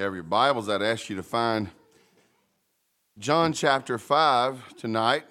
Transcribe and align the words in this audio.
have 0.00 0.14
your 0.14 0.22
Bibles, 0.22 0.70
I'd 0.70 0.80
ask 0.80 1.10
you 1.10 1.16
to 1.16 1.22
find 1.22 1.68
John 3.18 3.52
chapter 3.52 3.98
5 3.98 4.76
tonight. 4.76 5.24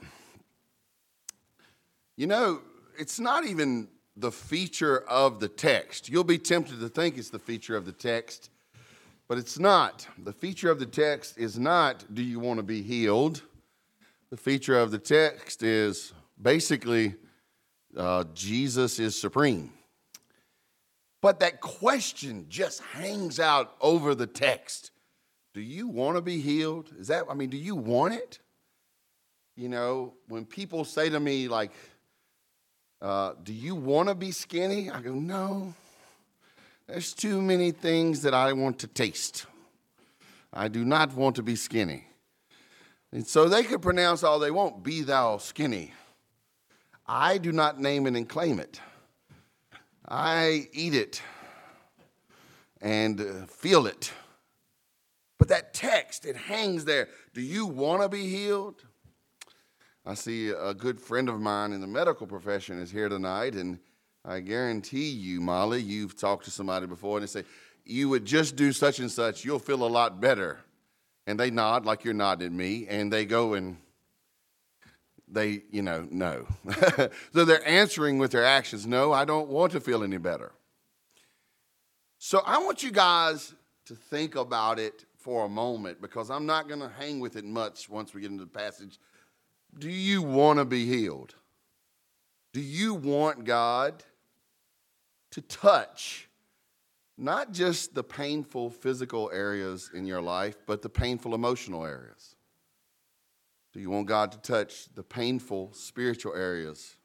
You 2.16 2.28
know, 2.28 2.62
it's 3.00 3.20
not 3.20 3.48
even 3.48 3.88
the 4.16 4.32
feature 4.32 5.00
of 5.10 5.40
the 5.40 5.48
text. 5.48 6.08
You'll 6.08 6.24
be 6.24 6.38
tempted 6.38 6.80
to 6.82 6.88
think 6.88 7.18
it's 7.18 7.32
the 7.32 7.40
feature 7.40 7.76
of 7.76 7.88
the 7.88 7.92
text, 7.92 8.52
but 9.28 9.40
it's 9.40 9.58
not. 9.58 10.08
The 10.24 10.34
feature 10.34 10.70
of 10.70 10.78
the 10.78 10.86
text 10.86 11.40
is 11.40 11.58
not, 11.58 12.06
do 12.14 12.22
you 12.22 12.40
want 12.40 12.60
to 12.60 12.64
be 12.64 12.84
healed? 12.84 13.42
The 14.30 14.38
feature 14.38 14.78
of 14.78 14.92
the 14.92 15.00
text 15.00 15.64
is 15.64 16.14
basically, 16.40 17.16
uh, 17.98 18.26
Jesus 18.36 19.00
is 19.00 19.20
supreme. 19.20 19.74
But 21.22 21.40
that 21.42 21.60
question 21.60 22.46
just 22.50 22.82
hangs 22.82 23.40
out 23.40 23.76
over 23.82 24.16
the 24.16 24.28
text. 24.28 24.92
Do 25.54 25.62
you 25.62 25.88
want 25.88 26.16
to 26.16 26.22
be 26.22 26.40
healed? 26.40 26.92
Is 26.98 27.08
that, 27.08 27.26
I 27.30 27.34
mean, 27.34 27.50
do 27.50 27.58
you 27.58 27.76
want 27.76 28.14
it? 28.14 28.40
You 29.58 29.68
know, 29.68 30.14
when 30.30 30.46
people 30.46 30.86
say 30.86 31.10
to 31.10 31.20
me, 31.20 31.48
like, 31.50 31.72
uh, 33.02 33.34
do 33.44 33.54
you 33.54 33.76
want 33.76 34.10
to 34.10 34.16
be 34.16 34.32
skinny? 34.32 34.90
I 34.90 35.02
go, 35.02 35.14
no. 35.14 35.74
There's 36.88 37.14
too 37.14 37.42
many 37.42 37.72
things 37.72 38.22
that 38.22 38.34
I 38.34 38.54
want 38.54 38.80
to 38.80 38.88
taste. 38.88 39.46
I 40.54 40.68
do 40.70 40.86
not 40.86 41.14
want 41.14 41.36
to 41.36 41.44
be 41.44 41.56
skinny. 41.56 42.06
And 43.12 43.26
so 43.26 43.50
they 43.50 43.64
could 43.64 43.82
pronounce 43.82 44.24
all 44.24 44.40
they 44.40 44.52
want, 44.52 44.84
be 44.84 45.02
thou 45.02 45.38
skinny. 45.38 45.94
I 47.06 47.38
do 47.38 47.52
not 47.52 47.80
name 47.80 48.08
it 48.08 48.16
and 48.16 48.28
claim 48.30 48.60
it. 48.60 48.80
I 50.10 50.68
eat 50.74 50.96
it 50.96 51.22
and 52.82 53.22
uh, 53.22 53.46
feel 53.46 53.86
it. 53.86 54.12
But 55.38 55.50
that 55.50 55.74
text, 55.74 56.26
it 56.26 56.36
hangs 56.36 56.86
there. 56.86 57.08
Do 57.34 57.42
you 57.42 57.68
want 57.68 58.02
to 58.02 58.10
be 58.10 58.28
healed? 58.28 58.84
I 60.06 60.16
see 60.16 60.50
a 60.50 60.74
good 60.74 61.00
friend 61.00 61.30
of 61.30 61.40
mine 61.40 61.72
in 61.72 61.82
the 61.82 61.88
medical 61.88 62.26
profession 62.26 62.82
is 62.82 62.90
here 62.90 63.08
tonight, 63.08 63.54
and 63.54 63.80
I 64.26 64.40
guarantee 64.40 65.10
you, 65.10 65.40
Molly, 65.40 65.82
you've 65.82 66.20
talked 66.20 66.46
to 66.46 66.52
somebody 66.52 66.88
before 66.88 67.18
and 67.18 67.24
they 67.24 67.32
say, 67.32 67.44
You 67.86 68.10
would 68.10 68.26
just 68.26 68.56
do 68.56 68.74
such 68.74 69.00
and 69.00 69.12
such, 69.12 69.46
you'll 69.46 69.60
feel 69.60 69.84
a 69.84 69.88
lot 69.88 70.20
better. 70.20 70.60
And 71.28 71.40
they 71.40 71.52
nod 71.52 71.86
like 71.86 72.04
you're 72.04 72.16
nodding 72.16 72.48
at 72.48 72.52
me, 72.52 72.88
and 72.88 73.14
they 73.14 73.26
go 73.26 73.54
and 73.54 73.78
they, 75.32 75.64
you 75.72 75.82
know, 75.82 76.08
no. 76.10 76.46
so 77.34 77.46
they're 77.46 77.68
answering 77.68 78.18
with 78.18 78.32
their 78.32 78.46
actions 78.46 78.86
no, 78.86 79.12
I 79.12 79.26
don't 79.26 79.50
want 79.50 79.72
to 79.74 79.80
feel 79.80 80.04
any 80.04 80.18
better. 80.18 80.52
So 82.18 82.42
I 82.46 82.58
want 82.60 82.84
you 82.84 82.92
guys 82.92 83.54
to 83.86 83.96
think 83.96 84.36
about 84.36 84.80
it 84.80 85.06
for 85.18 85.46
a 85.46 85.50
moment 85.50 86.02
because 86.02 86.30
I'm 86.30 86.46
not 86.46 86.68
going 86.68 86.80
to 86.80 86.90
hang 86.90 87.20
with 87.20 87.36
it 87.36 87.46
much 87.46 87.90
once 87.90 88.14
we 88.14 88.22
get 88.22 88.32
into 88.32 88.46
the 88.46 88.50
passage. 88.50 89.00
Do 89.78 89.90
you 89.90 90.22
want 90.22 90.60
to 90.60 90.66
be 90.66 90.86
healed? 90.86 91.36
Do 92.54 92.62
you 92.62 92.96
want 92.96 93.46
God 93.46 94.04
to 95.32 95.42
touch 95.42 96.28
not 97.18 97.52
just 97.52 97.94
the 97.94 98.04
painful 98.04 98.70
physical 98.70 99.30
areas 99.34 99.92
in 99.94 100.06
your 100.06 100.22
life, 100.22 100.56
but 100.66 100.82
the 100.82 100.90
painful 100.90 101.36
emotional 101.36 101.86
areas? 101.86 102.36
Do 103.72 103.80
you 103.80 103.92
want 103.92 104.08
God 104.08 104.32
to 104.32 104.40
touch 104.40 104.92
the 104.96 105.04
painful 105.04 105.74
spiritual 105.74 106.34
areas? 106.34 106.96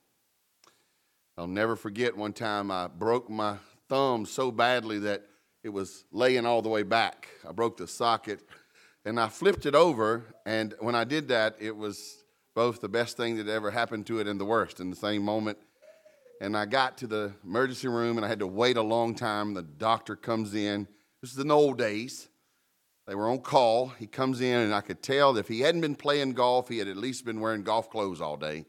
I'll 1.36 1.46
never 1.46 1.76
forget 1.76 2.16
one 2.16 2.32
time 2.32 2.70
I 2.70 2.86
broke 2.86 3.28
my 3.28 3.56
thumb 3.90 4.24
so 4.24 4.50
badly 4.50 4.98
that 5.00 5.26
it 5.62 5.68
was 5.68 6.04
laying 6.10 6.46
all 6.46 6.62
the 6.62 6.70
way 6.70 6.82
back. 6.82 7.28
I 7.46 7.52
broke 7.52 7.76
the 7.76 7.86
socket 7.86 8.40
and 9.04 9.20
I 9.20 9.28
flipped 9.28 9.66
it 9.66 9.74
over. 9.74 10.24
And 10.46 10.74
when 10.78 10.94
I 10.94 11.04
did 11.04 11.28
that, 11.28 11.56
it 11.60 11.76
was 11.76 12.24
both 12.54 12.80
the 12.80 12.88
best 12.88 13.18
thing 13.18 13.36
that 13.36 13.48
ever 13.48 13.70
happened 13.70 14.06
to 14.06 14.20
it 14.20 14.26
and 14.26 14.40
the 14.40 14.46
worst 14.46 14.80
in 14.80 14.88
the 14.88 14.97
same 14.97 15.22
moment. 15.22 15.58
And 16.41 16.56
I 16.56 16.64
got 16.64 16.97
to 16.98 17.06
the 17.06 17.32
emergency 17.44 17.88
room 17.88 18.16
and 18.16 18.24
I 18.24 18.28
had 18.28 18.38
to 18.38 18.47
wait 18.47 18.78
a 18.78 18.82
long 18.82 19.14
time. 19.14 19.53
The 19.53 19.62
doctor 19.62 20.16
comes 20.16 20.54
in. 20.54 20.88
This 21.20 21.32
is 21.32 21.38
in 21.38 21.48
the 21.48 21.56
old 21.56 21.76
days. 21.76 22.28
They 23.06 23.15
were 23.15 23.28
on 23.28 23.38
call. 23.41 23.88
He 23.88 24.06
comes 24.06 24.41
in, 24.41 24.60
and 24.60 24.75
I 24.75 24.81
could 24.81 25.03
tell 25.03 25.34
that 25.34 25.41
if 25.41 25.48
he 25.48 25.60
hadn't 25.60 25.82
been 25.82 25.94
playing 25.94 26.32
golf, 26.32 26.69
he 26.69 26.78
had 26.78 26.88
at 26.88 26.97
least 26.97 27.25
been 27.25 27.41
wearing 27.41 27.62
golf 27.62 27.91
clothes 27.91 28.20
all 28.20 28.37
day. 28.37 28.65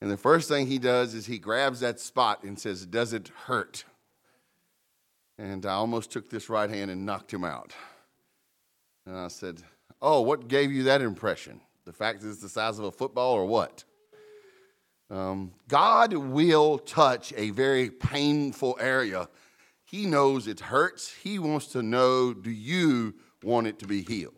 And 0.00 0.10
the 0.10 0.16
first 0.16 0.48
thing 0.48 0.66
he 0.66 0.78
does 0.78 1.14
is 1.14 1.26
he 1.26 1.38
grabs 1.38 1.80
that 1.80 1.98
spot 1.98 2.44
and 2.44 2.58
says, 2.58 2.86
Does 2.86 3.12
it 3.12 3.28
hurt? 3.46 3.84
And 5.38 5.64
I 5.64 5.72
almost 5.72 6.10
took 6.10 6.28
this 6.30 6.48
right 6.48 6.68
hand 6.68 6.90
and 6.90 7.06
knocked 7.06 7.32
him 7.32 7.44
out. 7.44 7.72
And 9.06 9.16
I 9.16 9.28
said, 9.28 9.62
Oh, 10.00 10.20
what 10.20 10.48
gave 10.48 10.70
you 10.70 10.84
that 10.84 11.00
impression? 11.00 11.60
The 11.84 11.92
fact 11.92 12.20
that 12.20 12.28
it's 12.28 12.42
the 12.42 12.48
size 12.48 12.78
of 12.78 12.84
a 12.84 12.92
football 12.92 13.34
or 13.34 13.46
what? 13.46 13.84
Um, 15.10 15.52
God 15.68 16.12
will 16.12 16.78
touch 16.78 17.32
a 17.36 17.50
very 17.50 17.90
painful 17.90 18.76
area. 18.78 19.28
He 19.84 20.04
knows 20.04 20.46
it 20.46 20.60
hurts. 20.60 21.10
He 21.10 21.38
wants 21.38 21.68
to 21.68 21.82
know 21.82 22.34
do 22.34 22.50
you 22.50 23.14
want 23.42 23.66
it 23.66 23.78
to 23.80 23.86
be 23.86 24.02
healed. 24.02 24.34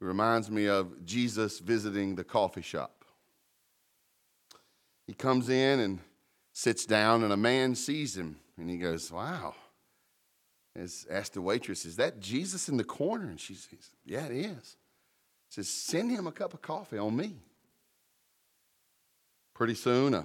It 0.00 0.04
reminds 0.04 0.50
me 0.50 0.68
of 0.68 1.04
Jesus 1.04 1.58
visiting 1.58 2.14
the 2.14 2.24
coffee 2.24 2.62
shop. 2.62 3.04
He 5.06 5.14
comes 5.14 5.48
in 5.48 5.80
and 5.80 5.98
sits 6.52 6.84
down, 6.86 7.24
and 7.24 7.32
a 7.32 7.36
man 7.36 7.74
sees 7.74 8.16
him, 8.16 8.36
and 8.56 8.68
he 8.68 8.76
goes, 8.76 9.10
Wow. 9.10 9.54
Has 10.76 11.06
asked 11.10 11.34
the 11.34 11.42
waitress, 11.42 11.84
Is 11.84 11.96
that 11.96 12.20
Jesus 12.20 12.68
in 12.68 12.76
the 12.76 12.84
corner? 12.84 13.26
And 13.26 13.40
she 13.40 13.54
says, 13.54 13.90
Yeah, 14.04 14.26
it 14.26 14.32
is. 14.32 14.76
Says, 15.48 15.68
Send 15.68 16.10
him 16.10 16.26
a 16.26 16.32
cup 16.32 16.54
of 16.54 16.62
coffee 16.62 16.98
on 16.98 17.16
me. 17.16 17.36
Pretty 19.54 19.74
soon, 19.74 20.14
a, 20.14 20.24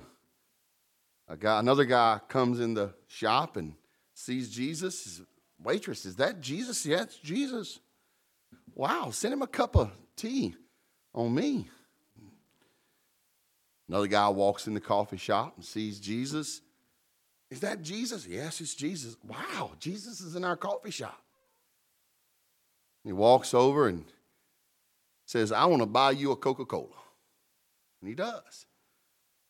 a 1.28 1.38
guy, 1.38 1.60
another 1.60 1.86
guy 1.86 2.20
comes 2.28 2.60
in 2.60 2.76
the 2.76 2.94
shop 3.08 3.58
and 3.58 3.74
sees 4.14 4.50
Jesus, 4.50 5.22
Waitress, 5.64 6.06
is 6.06 6.18
that 6.18 6.42
Jesus? 6.42 6.86
Yeah, 6.86 7.04
it's 7.04 7.18
Jesus. 7.18 7.80
Wow, 8.76 9.12
send 9.12 9.34
him 9.34 9.42
a 9.42 9.48
cup 9.48 9.76
of 9.76 9.92
tea 10.16 10.56
on 11.14 11.34
me. 11.34 11.70
Another 13.88 14.08
guy 14.08 14.30
walks 14.30 14.68
in 14.68 14.74
the 14.74 14.80
coffee 14.80 15.18
shop 15.18 15.54
and 15.56 15.66
sees 15.66 16.00
Jesus. 16.00 16.62
Is 17.52 17.60
that 17.60 17.82
Jesus? 17.82 18.26
Yes, 18.26 18.62
it's 18.62 18.74
Jesus. 18.74 19.16
Wow, 19.24 19.72
Jesus 19.80 20.22
is 20.22 20.36
in 20.36 20.44
our 20.44 20.58
coffee 20.58 20.92
shop. 20.92 21.22
He 23.04 23.12
walks 23.12 23.54
over 23.54 23.88
and 23.88 24.06
says, 25.26 25.52
I 25.52 25.66
want 25.66 25.82
to 25.82 25.86
buy 25.86 26.12
you 26.12 26.32
a 26.32 26.36
Coca 26.36 26.66
Cola. 26.66 26.88
And 28.02 28.10
he 28.10 28.16
does. 28.16 28.66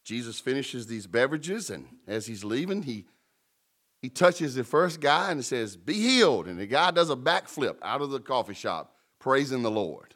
Jesus 0.03 0.39
finishes 0.39 0.87
these 0.87 1.07
beverages, 1.07 1.69
and 1.69 1.87
as 2.07 2.25
he's 2.25 2.43
leaving, 2.43 2.83
he 2.83 3.05
he 4.03 4.09
touches 4.09 4.53
the 4.53 4.65
first 4.65 4.99
guy 4.99 5.31
and 5.31 5.43
says, 5.43 5.77
Be 5.77 5.93
healed. 5.93 6.47
And 6.47 6.59
the 6.59 6.67
guy 6.67 6.91
does 6.91 7.09
a 7.09 7.15
backflip 7.15 7.77
out 7.81 8.01
of 8.01 8.11
the 8.11 8.19
coffee 8.19 8.53
shop, 8.53 8.97
praising 9.17 9.63
the 9.63 9.71
Lord. 9.71 10.13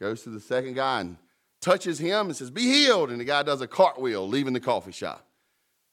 Goes 0.00 0.22
to 0.22 0.30
the 0.30 0.40
second 0.40 0.76
guy 0.76 1.02
and 1.02 1.18
touches 1.60 1.98
him 1.98 2.28
and 2.28 2.34
says, 2.34 2.50
Be 2.50 2.62
healed. 2.62 3.10
And 3.10 3.20
the 3.20 3.24
guy 3.24 3.42
does 3.42 3.60
a 3.60 3.66
cartwheel, 3.66 4.26
leaving 4.26 4.54
the 4.54 4.60
coffee 4.60 4.92
shop. 4.92 5.26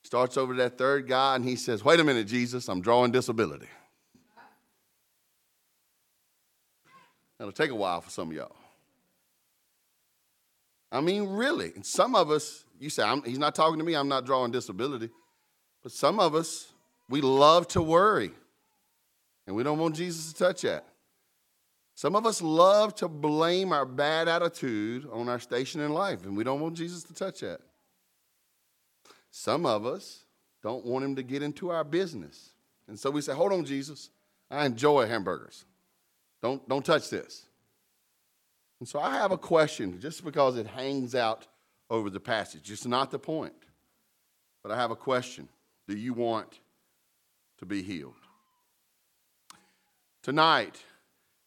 Starts 0.01 0.37
over 0.37 0.53
to 0.53 0.61
that 0.61 0.77
third 0.77 1.09
guy 1.09 1.35
and 1.35 1.43
he 1.43 1.57
says, 1.57 1.83
Wait 1.83 1.99
a 1.99 2.05
minute, 2.05 2.25
Jesus, 2.25 2.69
I'm 2.69 2.79
drawing 2.79 3.11
disability. 3.11 3.67
That'll 7.37 7.51
take 7.51 7.71
a 7.71 7.75
while 7.75 7.99
for 7.99 8.09
some 8.09 8.29
of 8.29 8.33
y'all. 8.33 8.55
I 10.89 11.01
mean, 11.01 11.27
really. 11.27 11.73
And 11.75 11.85
some 11.85 12.15
of 12.15 12.31
us, 12.31 12.63
you 12.79 12.89
say, 12.89 13.03
He's 13.25 13.39
not 13.39 13.55
talking 13.55 13.77
to 13.77 13.83
me, 13.83 13.93
I'm 13.93 14.07
not 14.07 14.25
drawing 14.25 14.53
disability. 14.53 15.09
But 15.83 15.91
some 15.91 16.17
of 16.21 16.33
us, 16.33 16.71
we 17.09 17.21
love 17.21 17.67
to 17.69 17.81
worry, 17.81 18.31
and 19.45 19.55
we 19.55 19.63
don't 19.63 19.79
want 19.79 19.95
Jesus 19.95 20.33
to 20.33 20.39
touch 20.39 20.61
that. 20.61 20.85
Some 21.95 22.15
of 22.15 22.25
us 22.27 22.41
love 22.41 22.93
to 22.95 23.07
blame 23.07 23.71
our 23.71 23.85
bad 23.85 24.27
attitude 24.27 25.07
on 25.11 25.29
our 25.29 25.39
station 25.39 25.81
in 25.81 25.93
life, 25.93 26.25
and 26.25 26.37
we 26.37 26.43
don't 26.43 26.59
want 26.59 26.75
Jesus 26.75 27.03
to 27.03 27.13
touch 27.13 27.39
that. 27.39 27.59
Some 29.31 29.65
of 29.65 29.85
us 29.85 30.25
don't 30.61 30.85
want 30.85 31.05
him 31.05 31.15
to 31.15 31.23
get 31.23 31.41
into 31.41 31.69
our 31.69 31.83
business. 31.83 32.51
And 32.87 32.99
so 32.99 33.09
we 33.09 33.21
say, 33.21 33.33
Hold 33.33 33.53
on, 33.53 33.65
Jesus. 33.65 34.09
I 34.49 34.65
enjoy 34.65 35.07
hamburgers. 35.07 35.65
Don't, 36.41 36.67
don't 36.69 36.85
touch 36.85 37.09
this. 37.09 37.45
And 38.79 38.87
so 38.87 38.99
I 38.99 39.15
have 39.15 39.31
a 39.31 39.37
question, 39.37 39.99
just 39.99 40.23
because 40.23 40.57
it 40.57 40.67
hangs 40.67 41.15
out 41.15 41.47
over 41.89 42.09
the 42.09 42.19
passage. 42.19 42.71
It's 42.71 42.85
not 42.85 43.11
the 43.11 43.19
point. 43.19 43.53
But 44.63 44.71
I 44.71 44.75
have 44.75 44.91
a 44.91 44.95
question. 44.95 45.47
Do 45.87 45.97
you 45.97 46.13
want 46.13 46.59
to 47.59 47.65
be 47.65 47.81
healed. 47.81 48.13
Tonight, 50.23 50.83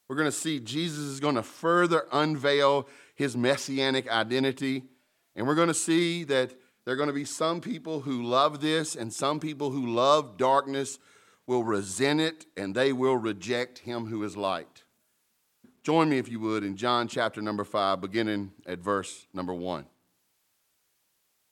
we're 0.09 0.17
going 0.17 0.27
to 0.27 0.33
see 0.33 0.59
Jesus 0.59 1.05
is 1.05 1.21
going 1.21 1.37
to 1.37 1.43
further 1.43 2.07
unveil 2.11 2.89
his 3.15 3.37
messianic 3.37 4.09
identity. 4.09 4.85
And 5.37 5.47
we're 5.47 5.55
going 5.55 5.69
to 5.69 5.75
see 5.75 6.25
that 6.25 6.55
there 6.85 6.95
are 6.95 6.97
going 6.97 7.09
to 7.09 7.15
be 7.15 7.25
some 7.25 7.61
people 7.61 8.01
who 8.01 8.23
love 8.23 8.61
this 8.61 8.97
and 8.97 9.13
some 9.13 9.39
people 9.39 9.71
who 9.71 9.87
love 9.87 10.37
darkness 10.37 10.99
will 11.47 11.63
resent 11.63 12.21
it 12.21 12.47
and 12.57 12.75
they 12.75 12.93
will 12.93 13.17
reject 13.17 13.81
him 13.81 14.07
who 14.07 14.25
is 14.25 14.37
light. 14.37 14.85
Join 15.83 16.09
me, 16.09 16.19
if 16.19 16.29
you 16.29 16.41
would, 16.41 16.65
in 16.65 16.77
John 16.77 17.07
chapter 17.09 17.41
number 17.41 17.65
5, 17.65 18.01
beginning 18.01 18.53
at 18.67 18.81
verse 18.81 19.27
number 19.33 19.55
1. 19.55 19.87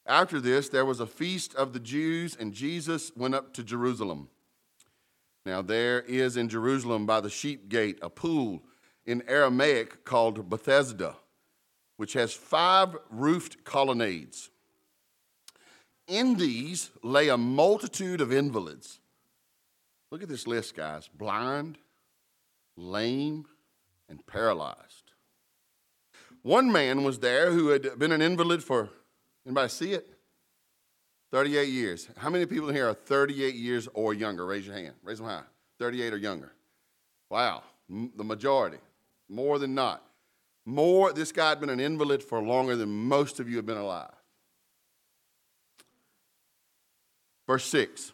After 0.06 0.40
this, 0.40 0.69
there 0.69 0.84
was 0.84 1.00
a 1.00 1.06
feast 1.06 1.55
of 1.55 1.72
the 1.72 1.81
Jews, 1.81 2.34
and 2.34 2.52
Jesus 2.52 3.12
went 3.14 3.34
up 3.34 3.52
to 3.55 3.62
Jerusalem. 3.62 4.28
Now, 5.49 5.62
there 5.62 6.03
is 6.03 6.37
in 6.37 6.50
Jerusalem 6.50 7.06
by 7.06 7.23
the 7.23 7.31
sheep 7.31 7.71
gate 7.71 7.99
a 8.03 8.11
pool 8.11 8.62
in 9.06 9.23
Aramaic 9.27 10.05
called 10.05 10.50
Bethesda, 10.50 11.17
which 11.97 12.12
has 12.12 12.35
five 12.35 12.95
roofed 13.09 13.65
colonnades. 13.65 14.50
In 16.06 16.37
these 16.37 16.91
lay 17.03 17.31
a 17.31 17.39
multitude 17.39 18.21
of 18.21 18.31
invalids. 18.31 19.00
Look 20.11 20.23
at 20.23 20.29
this 20.29 20.47
list, 20.47 20.77
guys 20.77 21.09
blind, 21.09 21.79
lame, 22.77 23.47
and 24.06 24.27
paralyzed. 24.27 25.12
One 26.43 26.71
man 26.71 27.05
was 27.05 27.21
there 27.21 27.53
who 27.53 27.69
had 27.69 27.99
been 27.99 28.12
an 28.12 28.21
invalid 28.21 28.62
for, 28.62 28.91
anybody 29.47 29.71
see 29.71 29.93
it? 29.94 30.18
38 31.31 31.69
years. 31.69 32.09
How 32.17 32.31
many 32.31 32.47
people 32.47 32.69
in 32.69 32.75
here 32.75 32.89
are 32.89 32.95
38 32.95 33.55
years 33.55 33.89
or 33.95 34.15
younger? 34.15 34.47
Raise 34.47 34.67
your 34.67 34.77
hand. 34.77 34.95
Raise 35.03 35.19
them 35.19 35.27
high. 35.27 35.43
38 35.79 36.15
or 36.15 36.17
younger. 36.17 36.53
Wow, 37.31 37.63
the 37.89 38.25
majority. 38.25 38.79
More 39.29 39.59
than 39.59 39.75
not. 39.75 40.03
More, 40.65 41.13
this 41.13 41.33
guy 41.33 41.51
had 41.51 41.61
been 41.61 41.71
an 41.71 41.81
invalid 41.81 42.23
for 42.23 42.43
longer 42.43 42.77
than 42.77 42.89
most 42.89 43.41
of 43.41 43.49
you 43.49 43.57
have 43.57 43.67
been 43.67 43.79
alive. 43.79 44.11
Verse 47.47 47.65
6 47.65 48.13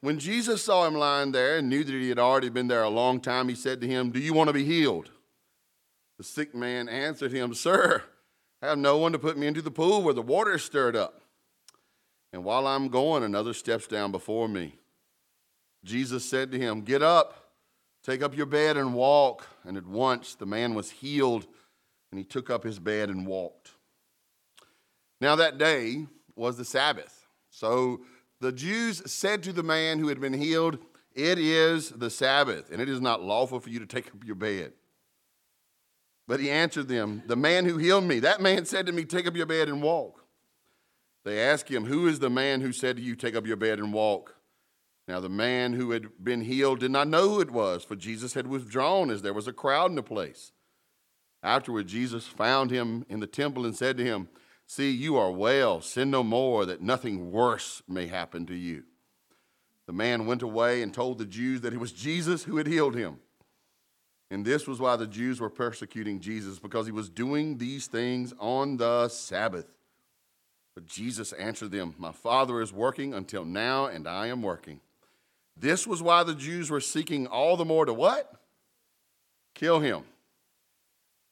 When 0.00 0.18
Jesus 0.18 0.64
saw 0.64 0.86
him 0.86 0.94
lying 0.94 1.32
there 1.32 1.58
and 1.58 1.68
knew 1.68 1.84
that 1.84 1.92
he 1.92 2.08
had 2.08 2.18
already 2.18 2.48
been 2.48 2.68
there 2.68 2.82
a 2.82 2.88
long 2.88 3.20
time, 3.20 3.48
he 3.48 3.54
said 3.54 3.80
to 3.80 3.86
him, 3.86 4.10
Do 4.10 4.20
you 4.20 4.32
want 4.32 4.48
to 4.48 4.54
be 4.54 4.64
healed? 4.64 5.10
The 6.16 6.24
sick 6.24 6.54
man 6.54 6.88
answered 6.88 7.32
him, 7.32 7.54
Sir, 7.54 8.02
I 8.60 8.68
have 8.68 8.78
no 8.78 8.98
one 8.98 9.12
to 9.12 9.18
put 9.18 9.38
me 9.38 9.46
into 9.46 9.62
the 9.62 9.70
pool 9.70 10.02
where 10.02 10.14
the 10.14 10.22
water 10.22 10.54
is 10.54 10.64
stirred 10.64 10.96
up. 10.96 11.20
And 12.32 12.44
while 12.44 12.66
I'm 12.66 12.88
going, 12.88 13.22
another 13.22 13.54
steps 13.54 13.86
down 13.86 14.12
before 14.12 14.48
me. 14.48 14.74
Jesus 15.84 16.28
said 16.28 16.52
to 16.52 16.58
him, 16.58 16.82
Get 16.82 17.02
up, 17.02 17.52
take 18.02 18.22
up 18.22 18.36
your 18.36 18.46
bed 18.46 18.76
and 18.76 18.94
walk. 18.94 19.46
And 19.64 19.76
at 19.76 19.86
once 19.86 20.34
the 20.34 20.46
man 20.46 20.74
was 20.74 20.90
healed, 20.90 21.46
and 22.10 22.18
he 22.18 22.24
took 22.24 22.50
up 22.50 22.64
his 22.64 22.78
bed 22.78 23.08
and 23.08 23.26
walked. 23.26 23.72
Now 25.20 25.36
that 25.36 25.58
day 25.58 26.06
was 26.36 26.56
the 26.56 26.64
Sabbath. 26.64 27.26
So 27.50 28.02
the 28.40 28.52
Jews 28.52 29.10
said 29.10 29.42
to 29.44 29.52
the 29.52 29.62
man 29.62 29.98
who 29.98 30.08
had 30.08 30.20
been 30.20 30.34
healed, 30.34 30.78
It 31.14 31.38
is 31.38 31.90
the 31.90 32.10
Sabbath, 32.10 32.70
and 32.70 32.80
it 32.80 32.88
is 32.88 33.00
not 33.00 33.22
lawful 33.22 33.60
for 33.60 33.70
you 33.70 33.80
to 33.80 33.86
take 33.86 34.08
up 34.08 34.24
your 34.24 34.36
bed. 34.36 34.72
But 36.26 36.40
he 36.40 36.50
answered 36.50 36.88
them, 36.88 37.22
The 37.26 37.36
man 37.36 37.64
who 37.64 37.78
healed 37.78 38.04
me, 38.04 38.20
that 38.20 38.40
man 38.40 38.66
said 38.66 38.86
to 38.86 38.92
me, 38.92 39.04
Take 39.04 39.26
up 39.26 39.34
your 39.34 39.46
bed 39.46 39.68
and 39.68 39.82
walk. 39.82 40.22
They 41.24 41.40
asked 41.40 41.68
him, 41.68 41.84
Who 41.84 42.06
is 42.06 42.18
the 42.18 42.30
man 42.30 42.60
who 42.60 42.72
said 42.72 42.96
to 42.96 43.02
you, 43.02 43.16
Take 43.16 43.36
up 43.36 43.46
your 43.46 43.56
bed 43.56 43.78
and 43.78 43.92
walk? 43.92 44.36
Now 45.06 45.20
the 45.20 45.28
man 45.28 45.72
who 45.72 45.92
had 45.92 46.22
been 46.22 46.42
healed 46.42 46.80
did 46.80 46.90
not 46.90 47.08
know 47.08 47.30
who 47.30 47.40
it 47.40 47.50
was, 47.50 47.82
for 47.82 47.96
Jesus 47.96 48.34
had 48.34 48.46
withdrawn 48.46 49.10
as 49.10 49.22
there 49.22 49.32
was 49.32 49.48
a 49.48 49.52
crowd 49.52 49.90
in 49.90 49.96
the 49.96 50.02
place. 50.02 50.52
Afterward, 51.42 51.86
Jesus 51.86 52.26
found 52.26 52.70
him 52.70 53.06
in 53.08 53.20
the 53.20 53.26
temple 53.26 53.64
and 53.64 53.74
said 53.74 53.96
to 53.96 54.04
him, 54.04 54.28
See, 54.66 54.90
you 54.90 55.16
are 55.16 55.30
well. 55.30 55.80
Sin 55.80 56.10
no 56.10 56.22
more, 56.22 56.66
that 56.66 56.82
nothing 56.82 57.32
worse 57.32 57.82
may 57.88 58.06
happen 58.06 58.44
to 58.46 58.54
you. 58.54 58.84
The 59.86 59.94
man 59.94 60.26
went 60.26 60.42
away 60.42 60.82
and 60.82 60.92
told 60.92 61.16
the 61.16 61.24
Jews 61.24 61.62
that 61.62 61.72
it 61.72 61.80
was 61.80 61.92
Jesus 61.92 62.44
who 62.44 62.58
had 62.58 62.66
healed 62.66 62.94
him. 62.94 63.20
And 64.30 64.44
this 64.44 64.66
was 64.66 64.78
why 64.78 64.96
the 64.96 65.06
Jews 65.06 65.40
were 65.40 65.48
persecuting 65.48 66.20
Jesus, 66.20 66.58
because 66.58 66.84
he 66.84 66.92
was 66.92 67.08
doing 67.08 67.56
these 67.56 67.86
things 67.86 68.34
on 68.38 68.76
the 68.76 69.08
Sabbath. 69.08 69.77
But 70.78 70.86
Jesus 70.86 71.32
answered 71.32 71.72
them, 71.72 71.96
My 71.98 72.12
Father 72.12 72.60
is 72.60 72.72
working 72.72 73.12
until 73.12 73.44
now, 73.44 73.86
and 73.86 74.06
I 74.06 74.28
am 74.28 74.42
working. 74.42 74.78
This 75.56 75.88
was 75.88 76.00
why 76.00 76.22
the 76.22 76.36
Jews 76.36 76.70
were 76.70 76.80
seeking 76.80 77.26
all 77.26 77.56
the 77.56 77.64
more 77.64 77.84
to 77.84 77.92
what? 77.92 78.32
Kill 79.56 79.80
him. 79.80 80.04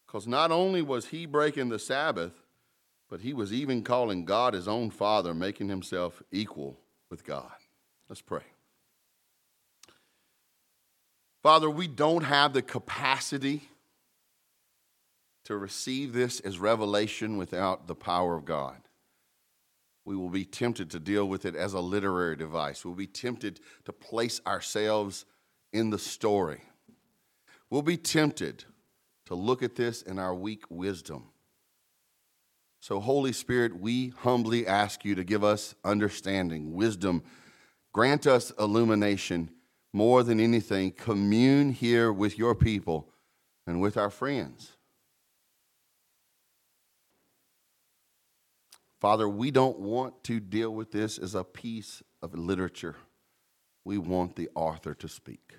Because 0.05 0.27
not 0.27 0.51
only 0.51 0.83
was 0.83 1.07
he 1.07 1.27
breaking 1.27 1.69
the 1.69 1.79
Sabbath, 1.79 2.33
but 3.09 3.21
he 3.21 3.33
was 3.33 3.53
even 3.53 3.85
calling 3.85 4.25
God 4.25 4.53
his 4.53 4.67
own 4.67 4.91
Father, 4.91 5.33
making 5.33 5.69
himself 5.69 6.25
equal 6.33 6.81
with 7.09 7.25
God. 7.25 7.53
Let's 8.09 8.23
pray. 8.23 8.43
Father, 11.45 11.71
we 11.71 11.87
don't 11.87 12.25
have 12.25 12.53
the 12.53 12.63
capacity 12.63 13.69
to 15.45 15.57
receive 15.57 16.15
this 16.15 16.41
as 16.41 16.59
revelation 16.59 17.37
without 17.37 17.87
the 17.87 17.95
power 17.95 18.35
of 18.35 18.45
God. 18.45 18.79
We 20.07 20.17
will 20.17 20.31
be 20.31 20.47
tempted 20.47 20.91
to 20.93 20.99
deal 20.99 21.29
with 21.29 21.45
it 21.45 21.55
as 21.55 21.75
a 21.75 21.81
literary 21.81 22.37
device. 22.37 22.85
We'll 22.85 22.95
be 22.95 23.07
tempted 23.07 23.61
to 23.85 23.93
place 23.93 24.41
ourselves 24.47 25.27
in 25.75 25.91
the 25.91 25.99
story. 25.99 26.63
We'll 27.69 27.83
be 27.83 27.99
tempted 27.99 28.65
to 29.27 29.35
look 29.35 29.63
at 29.63 29.75
this 29.75 30.01
in 30.01 30.19
our 30.19 30.35
weak 30.35 30.65
wisdom 30.71 31.25
so, 32.87 33.01
Holy 33.01 33.33
Spirit, 33.33 33.81
we 33.81 34.11
humbly 34.19 34.65
ask 34.65 35.05
you 35.05 35.17
to 35.17 35.25
give 35.25 35.43
us 35.43 35.75
understanding, 35.85 36.73
wisdom, 36.73 37.25
grant 37.93 38.29
us 38.29 38.53
illumination. 38.61 39.51
More 39.93 40.23
than 40.23 40.39
anything, 40.39 40.93
commune 40.93 41.73
here 41.73 42.13
with 42.13 42.39
your 42.39 42.55
people 42.55 43.09
and 43.67 43.81
with 43.81 43.97
our 43.97 44.09
friends. 44.09 44.76
Father, 49.01 49.29
we 49.29 49.51
don't 49.51 49.79
want 49.79 50.25
to 50.25 50.41
deal 50.41 50.71
with 50.71 50.91
this 50.91 51.19
as 51.19 51.35
a 51.35 51.45
piece 51.45 52.03
of 52.23 52.35
literature. 52.35 52.97
We 53.85 53.99
want 53.99 54.37
the 54.37 54.49
author 54.55 54.95
to 54.95 55.09
speak. 55.09 55.55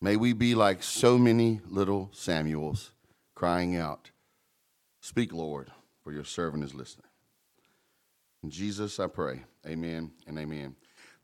May 0.00 0.16
we 0.16 0.32
be 0.32 0.54
like 0.54 0.82
so 0.82 1.18
many 1.18 1.60
little 1.68 2.10
Samuels 2.12 2.92
crying 3.34 3.76
out, 3.76 4.10
Speak, 5.00 5.32
Lord, 5.32 5.70
for 6.02 6.12
your 6.12 6.24
servant 6.24 6.64
is 6.64 6.74
listening. 6.74 7.06
In 8.42 8.50
Jesus, 8.50 8.98
I 8.98 9.06
pray. 9.06 9.44
Amen 9.66 10.10
and 10.26 10.38
amen. 10.38 10.74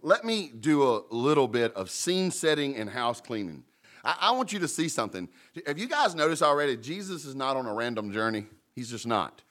Let 0.01 0.25
me 0.25 0.53
do 0.59 0.83
a 0.83 1.03
little 1.11 1.49
bit 1.49 1.75
of 1.75 1.91
scene 1.91 2.31
setting 2.31 2.77
and 2.77 2.89
house 2.89 3.21
cleaning. 3.21 3.65
I, 4.05 4.17
I 4.21 4.31
want 4.33 4.53
you 4.53 4.59
to 4.61 4.69
see 4.69 4.89
something. 4.89 5.29
Have 5.67 5.79
you 5.79 5.89
guys 5.89 6.15
noticed 6.15 6.43
already? 6.43 6.77
Jesus 6.77 7.25
is 7.25 7.35
not 7.35 7.57
on 7.57 7.67
a 7.67 7.75
random 7.75 8.13
journey, 8.13 8.47
he's 8.75 8.91
just 8.91 9.07
not. 9.07 9.43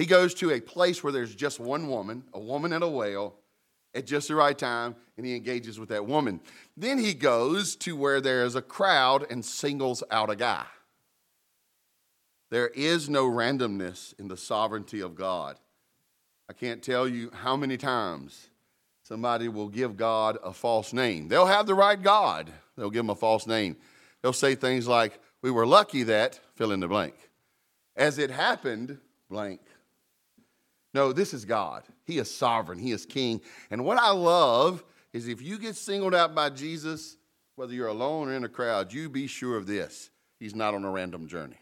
He 0.00 0.06
goes 0.06 0.32
to 0.36 0.50
a 0.50 0.62
place 0.62 1.04
where 1.04 1.12
there's 1.12 1.34
just 1.34 1.60
one 1.60 1.86
woman, 1.86 2.24
a 2.32 2.40
woman 2.40 2.72
and 2.72 2.82
a 2.82 2.88
well, 2.88 3.34
at 3.94 4.06
just 4.06 4.28
the 4.28 4.34
right 4.34 4.56
time, 4.56 4.96
and 5.18 5.26
he 5.26 5.36
engages 5.36 5.78
with 5.78 5.90
that 5.90 6.06
woman. 6.06 6.40
Then 6.74 6.96
he 6.96 7.12
goes 7.12 7.76
to 7.76 7.94
where 7.94 8.22
there 8.22 8.44
is 8.44 8.54
a 8.54 8.62
crowd 8.62 9.26
and 9.28 9.44
singles 9.44 10.02
out 10.10 10.30
a 10.30 10.36
guy. 10.36 10.64
There 12.48 12.68
is 12.68 13.10
no 13.10 13.28
randomness 13.28 14.18
in 14.18 14.28
the 14.28 14.38
sovereignty 14.38 15.00
of 15.00 15.16
God. 15.16 15.58
I 16.48 16.54
can't 16.54 16.82
tell 16.82 17.06
you 17.06 17.30
how 17.34 17.54
many 17.54 17.76
times 17.76 18.48
somebody 19.02 19.48
will 19.48 19.68
give 19.68 19.98
God 19.98 20.38
a 20.42 20.54
false 20.54 20.94
name. 20.94 21.28
They'll 21.28 21.44
have 21.44 21.66
the 21.66 21.74
right 21.74 22.02
God, 22.02 22.50
they'll 22.74 22.88
give 22.88 23.04
him 23.04 23.10
a 23.10 23.14
false 23.14 23.46
name. 23.46 23.76
They'll 24.22 24.32
say 24.32 24.54
things 24.54 24.88
like, 24.88 25.20
We 25.42 25.50
were 25.50 25.66
lucky 25.66 26.04
that, 26.04 26.40
fill 26.54 26.72
in 26.72 26.80
the 26.80 26.88
blank. 26.88 27.16
As 27.96 28.16
it 28.16 28.30
happened, 28.30 28.96
blank. 29.28 29.60
No, 30.92 31.12
this 31.12 31.32
is 31.32 31.44
God. 31.44 31.84
He 32.04 32.18
is 32.18 32.32
sovereign, 32.32 32.78
He 32.78 32.92
is 32.92 33.06
king. 33.06 33.40
And 33.70 33.84
what 33.84 33.98
I 33.98 34.10
love 34.10 34.84
is 35.12 35.28
if 35.28 35.42
you 35.42 35.58
get 35.58 35.76
singled 35.76 36.14
out 36.14 36.34
by 36.34 36.50
Jesus, 36.50 37.16
whether 37.56 37.72
you're 37.72 37.88
alone 37.88 38.28
or 38.28 38.34
in 38.34 38.44
a 38.44 38.48
crowd, 38.48 38.92
you 38.92 39.08
be 39.08 39.26
sure 39.26 39.56
of 39.56 39.66
this 39.66 40.10
He's 40.38 40.54
not 40.54 40.74
on 40.74 40.84
a 40.84 40.90
random 40.90 41.28
journey. 41.28 41.58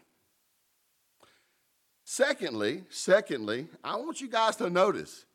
Secondly, 2.05 2.85
secondly, 2.89 3.67
I 3.83 3.97
want 3.97 4.19
you 4.19 4.29
guys 4.29 4.55
to 4.55 4.69
notice. 4.69 5.25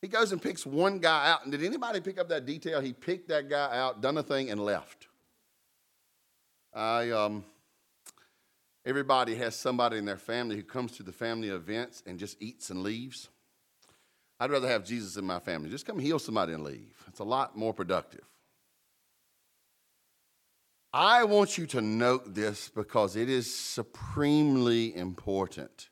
He 0.00 0.06
goes 0.06 0.32
and 0.32 0.40
picks 0.40 0.64
one 0.64 0.98
guy 0.98 1.30
out. 1.30 1.42
And 1.42 1.50
did 1.50 1.64
anybody 1.64 2.00
pick 2.00 2.18
up 2.18 2.28
that 2.28 2.46
detail? 2.46 2.80
He 2.80 2.92
picked 2.92 3.28
that 3.28 3.48
guy 3.48 3.76
out, 3.76 4.00
done 4.00 4.16
a 4.16 4.22
thing, 4.22 4.50
and 4.50 4.62
left. 4.62 5.08
I 6.72 7.10
um, 7.10 7.44
everybody 8.86 9.34
has 9.34 9.56
somebody 9.56 9.98
in 9.98 10.04
their 10.04 10.16
family 10.16 10.56
who 10.56 10.62
comes 10.62 10.92
to 10.92 11.02
the 11.02 11.12
family 11.12 11.48
events 11.48 12.02
and 12.06 12.18
just 12.18 12.40
eats 12.40 12.70
and 12.70 12.82
leaves. 12.82 13.28
I'd 14.40 14.50
rather 14.50 14.68
have 14.68 14.86
Jesus 14.86 15.18
in 15.18 15.26
my 15.26 15.38
family. 15.38 15.68
Just 15.68 15.84
come 15.84 15.98
heal 15.98 16.18
somebody 16.18 16.54
and 16.54 16.64
leave. 16.64 17.04
It's 17.06 17.20
a 17.20 17.24
lot 17.24 17.56
more 17.58 17.74
productive. 17.74 18.24
I 20.94 21.24
want 21.24 21.58
you 21.58 21.66
to 21.66 21.82
note 21.82 22.34
this 22.34 22.70
because 22.70 23.14
it 23.14 23.28
is 23.28 23.54
supremely 23.54 24.96
important. 24.96 25.90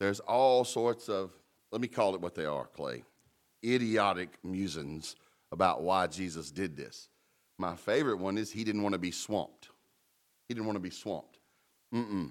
There's 0.00 0.20
all 0.20 0.64
sorts 0.64 1.10
of, 1.10 1.32
let 1.70 1.82
me 1.82 1.86
call 1.86 2.14
it 2.14 2.20
what 2.22 2.34
they 2.34 2.46
are, 2.46 2.66
Clay, 2.66 3.04
idiotic 3.64 4.30
musings 4.42 5.14
about 5.52 5.82
why 5.82 6.06
Jesus 6.06 6.50
did 6.50 6.76
this. 6.76 7.08
My 7.58 7.76
favorite 7.76 8.16
one 8.16 8.38
is 8.38 8.50
he 8.50 8.64
didn't 8.64 8.82
want 8.82 8.94
to 8.94 8.98
be 8.98 9.10
swamped. 9.10 9.68
He 10.48 10.54
didn't 10.54 10.66
want 10.66 10.76
to 10.76 10.80
be 10.80 10.90
swamped. 10.90 11.38
Mm-mm. 11.94 12.30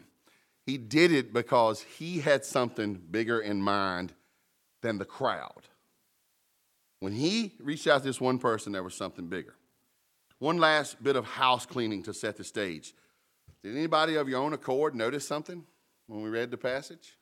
He 0.66 0.78
did 0.78 1.12
it 1.12 1.32
because 1.32 1.82
he 1.82 2.20
had 2.20 2.44
something 2.44 2.96
bigger 2.96 3.40
in 3.40 3.62
mind 3.62 4.14
than 4.82 4.98
the 4.98 5.06
crowd. 5.06 5.68
When 7.00 7.14
he 7.14 7.54
reached 7.60 7.88
out 7.88 8.02
to 8.02 8.08
this 8.08 8.20
one 8.20 8.40
person, 8.40 8.72
there 8.72 8.84
was 8.84 8.96
something 8.96 9.28
bigger. 9.28 9.56
One 10.40 10.58
last 10.58 11.02
bit 11.04 11.16
of 11.16 11.26
house 11.26 11.66
cleaning 11.66 12.04
to 12.04 12.14
set 12.14 12.38
the 12.38 12.44
stage. 12.44 12.94
Did 13.64 13.76
anybody 13.76 14.16
of 14.16 14.30
your 14.30 14.42
own 14.42 14.54
accord 14.54 14.96
notice 14.96 15.28
something 15.28 15.66
when 16.08 16.22
we 16.22 16.30
read 16.30 16.52
the 16.52 16.58
passage? 16.58 17.18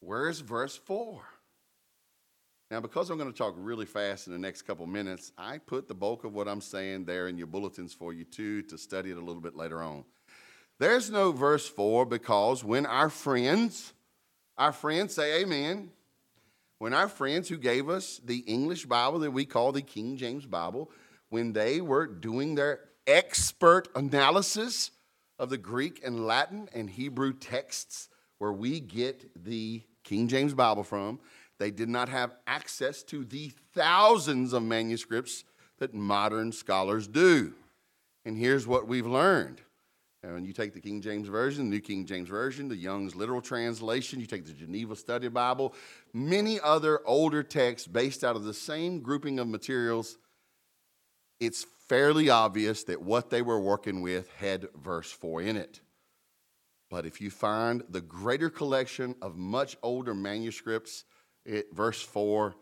Where's 0.00 0.40
verse 0.40 0.76
4? 0.76 1.22
Now, 2.70 2.80
because 2.80 3.08
I'm 3.08 3.18
going 3.18 3.30
to 3.30 3.36
talk 3.36 3.54
really 3.56 3.86
fast 3.86 4.26
in 4.26 4.32
the 4.32 4.38
next 4.38 4.62
couple 4.62 4.86
minutes, 4.86 5.32
I 5.38 5.58
put 5.58 5.86
the 5.86 5.94
bulk 5.94 6.24
of 6.24 6.34
what 6.34 6.48
I'm 6.48 6.60
saying 6.60 7.04
there 7.04 7.28
in 7.28 7.38
your 7.38 7.46
bulletins 7.46 7.94
for 7.94 8.12
you 8.12 8.24
too 8.24 8.62
to 8.62 8.78
study 8.78 9.10
it 9.10 9.16
a 9.16 9.20
little 9.20 9.42
bit 9.42 9.54
later 9.54 9.82
on. 9.82 10.04
There's 10.80 11.10
no 11.10 11.30
verse 11.30 11.68
4 11.68 12.04
because 12.06 12.64
when 12.64 12.84
our 12.84 13.10
friends, 13.10 13.92
our 14.56 14.72
friends 14.72 15.14
say 15.14 15.42
amen, 15.42 15.90
when 16.78 16.92
our 16.92 17.08
friends 17.08 17.48
who 17.48 17.56
gave 17.56 17.88
us 17.88 18.20
the 18.24 18.38
English 18.40 18.86
Bible 18.86 19.18
that 19.20 19.30
we 19.30 19.44
call 19.44 19.72
the 19.72 19.82
King 19.82 20.16
James 20.16 20.46
Bible, 20.46 20.90
when 21.30 21.52
they 21.52 21.80
were 21.80 22.06
doing 22.06 22.54
their 22.54 22.80
expert 23.06 23.88
analysis 23.94 24.90
of 25.38 25.50
the 25.50 25.58
Greek 25.58 26.00
and 26.04 26.26
Latin 26.26 26.68
and 26.74 26.88
Hebrew 26.88 27.32
texts 27.32 28.08
where 28.38 28.52
we 28.52 28.80
get 28.80 29.44
the 29.44 29.82
King 30.02 30.28
James 30.28 30.54
Bible 30.54 30.84
from, 30.84 31.18
they 31.58 31.70
did 31.70 31.88
not 31.88 32.08
have 32.08 32.34
access 32.46 33.02
to 33.04 33.24
the 33.24 33.52
thousands 33.74 34.52
of 34.52 34.62
manuscripts 34.62 35.44
that 35.78 35.94
modern 35.94 36.52
scholars 36.52 37.06
do. 37.06 37.54
And 38.24 38.36
here's 38.36 38.66
what 38.66 38.86
we've 38.86 39.06
learned. 39.06 39.60
And 40.24 40.46
you 40.46 40.54
take 40.54 40.72
the 40.72 40.80
King 40.80 41.02
James 41.02 41.28
Version, 41.28 41.64
the 41.64 41.76
New 41.76 41.82
King 41.82 42.06
James 42.06 42.30
Version, 42.30 42.68
the 42.68 42.76
Young's 42.76 43.14
Literal 43.14 43.42
Translation, 43.42 44.20
you 44.20 44.26
take 44.26 44.46
the 44.46 44.52
Geneva 44.52 44.96
Study 44.96 45.28
Bible, 45.28 45.74
many 46.14 46.58
other 46.60 47.00
older 47.04 47.42
texts 47.42 47.86
based 47.86 48.24
out 48.24 48.34
of 48.34 48.44
the 48.44 48.54
same 48.54 49.00
grouping 49.00 49.38
of 49.38 49.46
materials, 49.46 50.16
it's 51.40 51.66
fairly 51.88 52.30
obvious 52.30 52.84
that 52.84 53.02
what 53.02 53.28
they 53.28 53.42
were 53.42 53.60
working 53.60 54.00
with 54.00 54.30
had 54.38 54.68
verse 54.82 55.12
4 55.12 55.42
in 55.42 55.56
it. 55.56 55.80
But 56.88 57.04
if 57.04 57.20
you 57.20 57.30
find 57.30 57.82
the 57.90 58.00
greater 58.00 58.48
collection 58.48 59.16
of 59.20 59.36
much 59.36 59.76
older 59.82 60.14
manuscripts, 60.14 61.04
it, 61.44 61.66
verse 61.74 62.00
4 62.00 62.54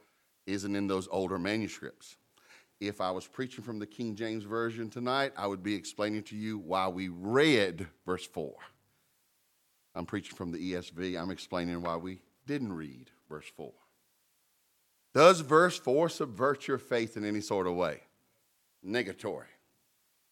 isn't 0.46 0.74
in 0.74 0.88
those 0.88 1.06
older 1.12 1.38
manuscripts. 1.38 2.16
If 2.82 3.00
I 3.00 3.12
was 3.12 3.28
preaching 3.28 3.62
from 3.62 3.78
the 3.78 3.86
King 3.86 4.16
James 4.16 4.42
Version 4.42 4.90
tonight, 4.90 5.32
I 5.36 5.46
would 5.46 5.62
be 5.62 5.72
explaining 5.72 6.24
to 6.24 6.36
you 6.36 6.58
why 6.58 6.88
we 6.88 7.06
read 7.06 7.86
verse 8.04 8.26
4. 8.26 8.52
I'm 9.94 10.04
preaching 10.04 10.34
from 10.34 10.50
the 10.50 10.72
ESV, 10.72 11.16
I'm 11.16 11.30
explaining 11.30 11.80
why 11.80 11.94
we 11.94 12.22
didn't 12.44 12.72
read 12.72 13.08
verse 13.28 13.46
4. 13.56 13.72
Does 15.14 15.42
verse 15.42 15.78
4 15.78 16.08
subvert 16.08 16.66
your 16.66 16.78
faith 16.78 17.16
in 17.16 17.24
any 17.24 17.40
sort 17.40 17.68
of 17.68 17.74
way? 17.74 18.00
Negatory. 18.84 19.46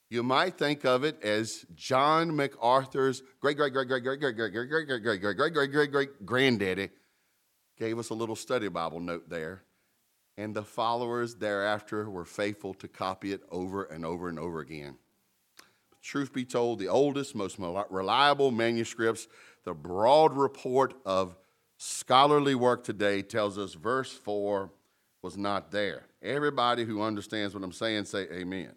You 0.08 0.24
might 0.24 0.58
think 0.58 0.84
of 0.84 1.04
it 1.04 1.22
as 1.22 1.64
John 1.76 2.34
MacArthur's 2.34 3.22
great 3.40 3.58
great 3.58 3.72
great 3.72 3.86
great 3.86 4.02
great 4.02 4.18
great 4.18 4.34
great 4.34 4.52
great 4.52 4.88
great 4.88 5.02
great 5.04 5.20
great 5.20 5.20
great 5.20 5.36
great 5.36 5.52
great 5.52 5.70
great 5.70 5.92
great 5.92 6.26
granddaddy 6.26 6.88
gave 7.78 7.96
us 7.96 8.10
a 8.10 8.14
little 8.14 8.34
study 8.34 8.66
Bible 8.66 8.98
note 8.98 9.30
there. 9.30 9.62
And 10.40 10.54
the 10.54 10.62
followers 10.62 11.34
thereafter 11.34 12.08
were 12.08 12.24
faithful 12.24 12.72
to 12.72 12.88
copy 12.88 13.32
it 13.32 13.42
over 13.50 13.84
and 13.84 14.06
over 14.06 14.30
and 14.30 14.38
over 14.38 14.60
again. 14.60 14.96
Truth 16.00 16.32
be 16.32 16.46
told, 16.46 16.78
the 16.78 16.88
oldest, 16.88 17.34
most 17.34 17.58
reliable 17.58 18.50
manuscripts, 18.50 19.28
the 19.64 19.74
broad 19.74 20.34
report 20.34 20.94
of 21.04 21.36
scholarly 21.76 22.54
work 22.54 22.84
today 22.84 23.20
tells 23.20 23.58
us 23.58 23.74
verse 23.74 24.14
4 24.14 24.70
was 25.20 25.36
not 25.36 25.70
there. 25.72 26.04
Everybody 26.22 26.86
who 26.86 27.02
understands 27.02 27.52
what 27.52 27.62
I'm 27.62 27.70
saying 27.70 28.06
say 28.06 28.26
amen. 28.32 28.72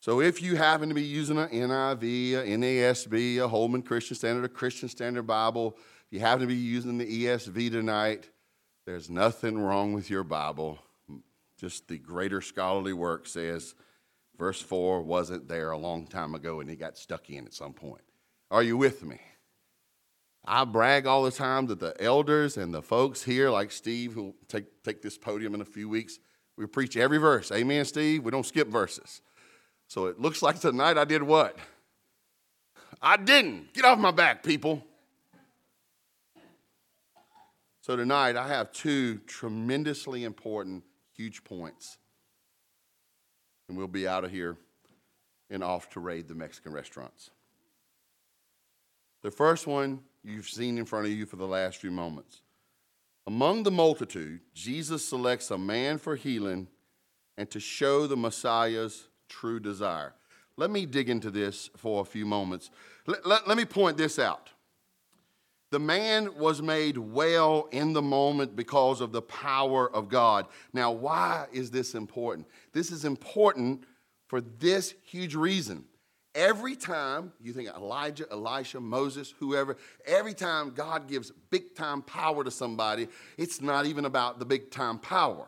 So 0.00 0.20
if 0.20 0.42
you 0.42 0.56
happen 0.56 0.90
to 0.90 0.94
be 0.94 1.04
using 1.04 1.38
an 1.38 1.48
NIV, 1.48 2.02
a 2.34 2.44
NASB, 2.44 3.38
a 3.38 3.48
Holman 3.48 3.80
Christian 3.80 4.14
Standard, 4.14 4.44
a 4.44 4.48
Christian 4.50 4.90
Standard 4.90 5.22
Bible, 5.22 5.74
if 5.78 6.12
you 6.12 6.20
happen 6.20 6.40
to 6.40 6.46
be 6.46 6.54
using 6.54 6.98
the 6.98 7.24
ESV 7.24 7.72
tonight, 7.72 8.28
there's 8.86 9.10
nothing 9.10 9.58
wrong 9.58 9.92
with 9.92 10.08
your 10.08 10.24
Bible. 10.24 10.78
Just 11.58 11.88
the 11.88 11.98
greater 11.98 12.40
scholarly 12.40 12.92
work 12.92 13.26
says 13.26 13.74
verse 14.38 14.62
4 14.62 15.02
wasn't 15.02 15.48
there 15.48 15.72
a 15.72 15.78
long 15.78 16.06
time 16.06 16.34
ago 16.34 16.60
and 16.60 16.70
it 16.70 16.76
got 16.76 16.96
stuck 16.96 17.28
in 17.28 17.46
at 17.46 17.54
some 17.54 17.72
point. 17.72 18.02
Are 18.50 18.62
you 18.62 18.76
with 18.76 19.02
me? 19.02 19.20
I 20.44 20.64
brag 20.64 21.06
all 21.06 21.24
the 21.24 21.32
time 21.32 21.66
that 21.66 21.80
the 21.80 22.00
elders 22.00 22.56
and 22.56 22.72
the 22.72 22.82
folks 22.82 23.24
here, 23.24 23.50
like 23.50 23.72
Steve, 23.72 24.12
who'll 24.12 24.36
take, 24.46 24.84
take 24.84 25.02
this 25.02 25.18
podium 25.18 25.54
in 25.54 25.60
a 25.60 25.64
few 25.64 25.88
weeks, 25.88 26.20
we 26.56 26.66
preach 26.66 26.96
every 26.96 27.18
verse. 27.18 27.50
Amen, 27.50 27.84
Steve? 27.84 28.22
We 28.22 28.30
don't 28.30 28.46
skip 28.46 28.68
verses. 28.68 29.20
So 29.88 30.06
it 30.06 30.20
looks 30.20 30.42
like 30.42 30.60
tonight 30.60 30.96
I 30.96 31.04
did 31.04 31.22
what? 31.22 31.58
I 33.02 33.16
didn't. 33.16 33.74
Get 33.74 33.84
off 33.84 33.98
my 33.98 34.12
back, 34.12 34.44
people. 34.44 34.84
So 37.86 37.94
tonight 37.94 38.34
I 38.34 38.48
have 38.48 38.72
two 38.72 39.18
tremendously 39.28 40.24
important, 40.24 40.82
huge 41.16 41.44
points. 41.44 41.98
And 43.68 43.78
we'll 43.78 43.86
be 43.86 44.08
out 44.08 44.24
of 44.24 44.32
here 44.32 44.56
and 45.50 45.62
off 45.62 45.88
to 45.90 46.00
raid 46.00 46.26
the 46.26 46.34
Mexican 46.34 46.72
restaurants. 46.72 47.30
The 49.22 49.30
first 49.30 49.68
one 49.68 50.00
you've 50.24 50.48
seen 50.48 50.78
in 50.78 50.84
front 50.84 51.06
of 51.06 51.12
you 51.12 51.26
for 51.26 51.36
the 51.36 51.46
last 51.46 51.76
few 51.76 51.92
moments. 51.92 52.42
Among 53.24 53.62
the 53.62 53.70
multitude, 53.70 54.40
Jesus 54.52 55.08
selects 55.08 55.52
a 55.52 55.56
man 55.56 55.98
for 55.98 56.16
healing 56.16 56.66
and 57.38 57.48
to 57.52 57.60
show 57.60 58.08
the 58.08 58.16
Messiah's 58.16 59.06
true 59.28 59.60
desire. 59.60 60.12
Let 60.56 60.72
me 60.72 60.86
dig 60.86 61.08
into 61.08 61.30
this 61.30 61.70
for 61.76 62.00
a 62.00 62.04
few 62.04 62.26
moments. 62.26 62.68
Let, 63.06 63.24
let, 63.24 63.46
let 63.46 63.56
me 63.56 63.64
point 63.64 63.96
this 63.96 64.18
out. 64.18 64.50
The 65.76 65.80
man 65.80 66.38
was 66.38 66.62
made 66.62 66.96
well 66.96 67.68
in 67.70 67.92
the 67.92 68.00
moment 68.00 68.56
because 68.56 69.02
of 69.02 69.12
the 69.12 69.20
power 69.20 69.94
of 69.94 70.08
God. 70.08 70.46
Now, 70.72 70.90
why 70.90 71.48
is 71.52 71.70
this 71.70 71.94
important? 71.94 72.48
This 72.72 72.90
is 72.90 73.04
important 73.04 73.84
for 74.26 74.40
this 74.40 74.94
huge 75.02 75.34
reason. 75.34 75.84
Every 76.34 76.76
time 76.76 77.30
you 77.42 77.52
think 77.52 77.68
Elijah, 77.68 78.24
Elisha, 78.30 78.80
Moses, 78.80 79.34
whoever, 79.38 79.76
every 80.06 80.32
time 80.32 80.70
God 80.70 81.08
gives 81.08 81.30
big 81.50 81.74
time 81.74 82.00
power 82.00 82.42
to 82.42 82.50
somebody, 82.50 83.08
it's 83.36 83.60
not 83.60 83.84
even 83.84 84.06
about 84.06 84.38
the 84.38 84.46
big 84.46 84.70
time 84.70 84.98
power. 84.98 85.46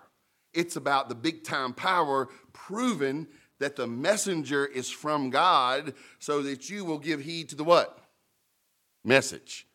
It's 0.53 0.77
about 0.77 1.09
the 1.09 1.15
big 1.15 1.43
time 1.43 1.73
power 1.73 2.29
proving 2.53 3.29
that 3.61 3.77
the 3.77 3.87
messenger 3.87 4.67
is 4.67 4.91
from 4.91 5.31
God 5.31 5.95
so 6.19 6.43
that 6.43 6.69
you 6.69 6.85
will 6.85 6.99
give 6.99 7.23
heed 7.23 7.49
to 7.49 7.57
the 7.57 7.65
what? 7.65 7.99
Message. 9.03 9.68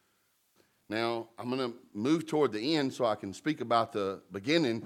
Now, 0.94 1.30
I'm 1.40 1.50
going 1.50 1.72
to 1.72 1.76
move 1.96 2.28
toward 2.28 2.52
the 2.52 2.76
end 2.76 2.94
so 2.94 3.04
I 3.06 3.16
can 3.16 3.34
speak 3.34 3.62
about 3.62 3.94
the 3.94 4.22
beginning. 4.32 4.86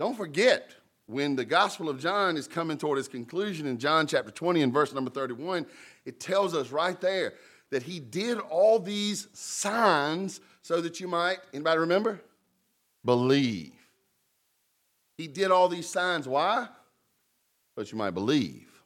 Don't 0.00 0.16
forget, 0.16 0.74
when 1.06 1.36
the 1.36 1.44
Gospel 1.44 1.88
of 1.88 2.00
John 2.00 2.36
is 2.36 2.48
coming 2.48 2.76
toward 2.76 2.98
its 2.98 3.06
conclusion 3.06 3.68
in 3.68 3.78
John 3.78 4.08
chapter 4.08 4.32
20 4.32 4.62
and 4.62 4.72
verse 4.72 4.92
number 4.92 5.12
31, 5.12 5.64
it 6.04 6.18
tells 6.18 6.56
us 6.56 6.72
right 6.72 7.00
there 7.00 7.34
that 7.70 7.84
he 7.84 8.00
did 8.00 8.38
all 8.38 8.80
these 8.80 9.28
signs 9.32 10.40
so 10.60 10.80
that 10.80 10.98
you 10.98 11.06
might, 11.06 11.38
anybody 11.54 11.78
remember? 11.78 12.20
Believe. 13.04 13.74
He 15.16 15.28
did 15.28 15.52
all 15.52 15.68
these 15.68 15.88
signs. 15.88 16.26
Why? 16.26 16.66
but 17.76 17.92
you 17.92 17.96
might 17.96 18.10
believe. 18.10 18.82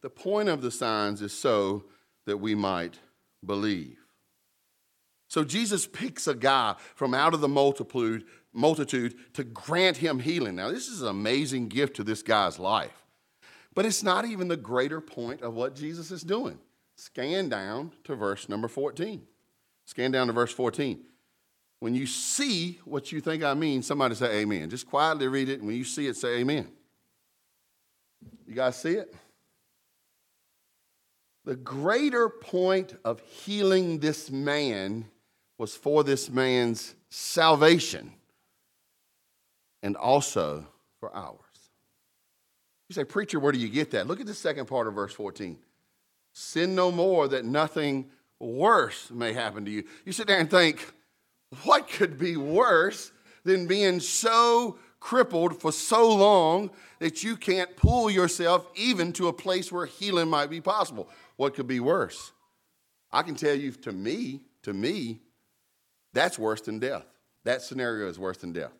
The 0.00 0.10
point 0.10 0.48
of 0.48 0.62
the 0.62 0.70
signs 0.70 1.20
is 1.20 1.32
so 1.32 1.84
that 2.24 2.38
we 2.38 2.54
might 2.54 2.98
believe. 3.44 4.01
So 5.32 5.44
Jesus 5.44 5.86
picks 5.86 6.26
a 6.26 6.34
guy 6.34 6.74
from 6.94 7.14
out 7.14 7.32
of 7.32 7.40
the 7.40 7.48
multitude, 7.48 8.26
multitude 8.52 9.14
to 9.32 9.44
grant 9.44 9.96
him 9.96 10.18
healing. 10.18 10.56
Now, 10.56 10.70
this 10.70 10.88
is 10.88 11.00
an 11.00 11.08
amazing 11.08 11.68
gift 11.68 11.96
to 11.96 12.04
this 12.04 12.22
guy's 12.22 12.58
life. 12.58 13.06
But 13.72 13.86
it's 13.86 14.02
not 14.02 14.26
even 14.26 14.48
the 14.48 14.58
greater 14.58 15.00
point 15.00 15.40
of 15.40 15.54
what 15.54 15.74
Jesus 15.74 16.10
is 16.10 16.20
doing. 16.20 16.58
Scan 16.96 17.48
down 17.48 17.92
to 18.04 18.14
verse 18.14 18.50
number 18.50 18.68
14. 18.68 19.22
Scan 19.86 20.10
down 20.10 20.26
to 20.26 20.34
verse 20.34 20.52
14. 20.52 21.02
When 21.80 21.94
you 21.94 22.06
see 22.06 22.78
what 22.84 23.10
you 23.10 23.22
think 23.22 23.42
I 23.42 23.54
mean, 23.54 23.80
somebody 23.80 24.14
say 24.14 24.40
amen. 24.40 24.68
Just 24.68 24.86
quietly 24.86 25.28
read 25.28 25.48
it. 25.48 25.60
And 25.60 25.66
when 25.66 25.76
you 25.76 25.84
see 25.84 26.08
it, 26.08 26.16
say 26.18 26.40
amen. 26.40 26.68
You 28.46 28.54
guys 28.54 28.78
see 28.78 28.96
it? 28.96 29.14
The 31.46 31.56
greater 31.56 32.28
point 32.28 32.96
of 33.02 33.20
healing 33.20 33.98
this 33.98 34.30
man 34.30 35.06
was 35.62 35.76
for 35.76 36.02
this 36.02 36.28
man's 36.28 36.96
salvation. 37.08 38.12
and 39.84 39.96
also 39.96 40.66
for 40.98 41.14
ours. 41.14 41.38
You 42.88 42.94
say, 42.94 43.04
Preacher, 43.04 43.38
where 43.38 43.52
do 43.52 43.60
you 43.60 43.68
get 43.68 43.92
that? 43.92 44.08
Look 44.08 44.18
at 44.20 44.26
the 44.26 44.34
second 44.34 44.66
part 44.66 44.88
of 44.88 44.94
verse 44.94 45.12
14. 45.12 45.56
Sin 46.32 46.74
no 46.74 46.90
more 46.90 47.28
that 47.28 47.44
nothing 47.44 48.10
worse 48.40 49.08
may 49.12 49.32
happen 49.32 49.64
to 49.64 49.70
you. 49.70 49.84
You 50.04 50.10
sit 50.10 50.26
there 50.26 50.40
and 50.40 50.50
think, 50.50 50.92
what 51.62 51.88
could 51.88 52.18
be 52.18 52.36
worse 52.36 53.12
than 53.44 53.68
being 53.68 54.00
so 54.00 54.78
crippled 54.98 55.60
for 55.60 55.70
so 55.70 56.12
long 56.12 56.70
that 56.98 57.22
you 57.22 57.36
can't 57.36 57.76
pull 57.76 58.10
yourself 58.10 58.66
even 58.74 59.12
to 59.12 59.28
a 59.28 59.32
place 59.32 59.70
where 59.70 59.86
healing 59.86 60.28
might 60.28 60.50
be 60.50 60.60
possible? 60.60 61.08
What 61.36 61.54
could 61.54 61.68
be 61.68 61.78
worse? 61.78 62.32
I 63.12 63.22
can 63.22 63.36
tell 63.36 63.54
you, 63.54 63.70
to 63.70 63.92
me, 63.92 64.40
to 64.62 64.72
me, 64.72 65.20
that's 66.12 66.38
worse 66.38 66.60
than 66.60 66.78
death. 66.78 67.04
That 67.44 67.62
scenario 67.62 68.08
is 68.08 68.18
worse 68.18 68.38
than 68.38 68.52
death. 68.52 68.72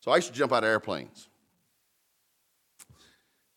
So 0.00 0.10
I 0.10 0.16
used 0.16 0.28
to 0.28 0.34
jump 0.34 0.52
out 0.52 0.62
of 0.62 0.68
airplanes. 0.68 1.28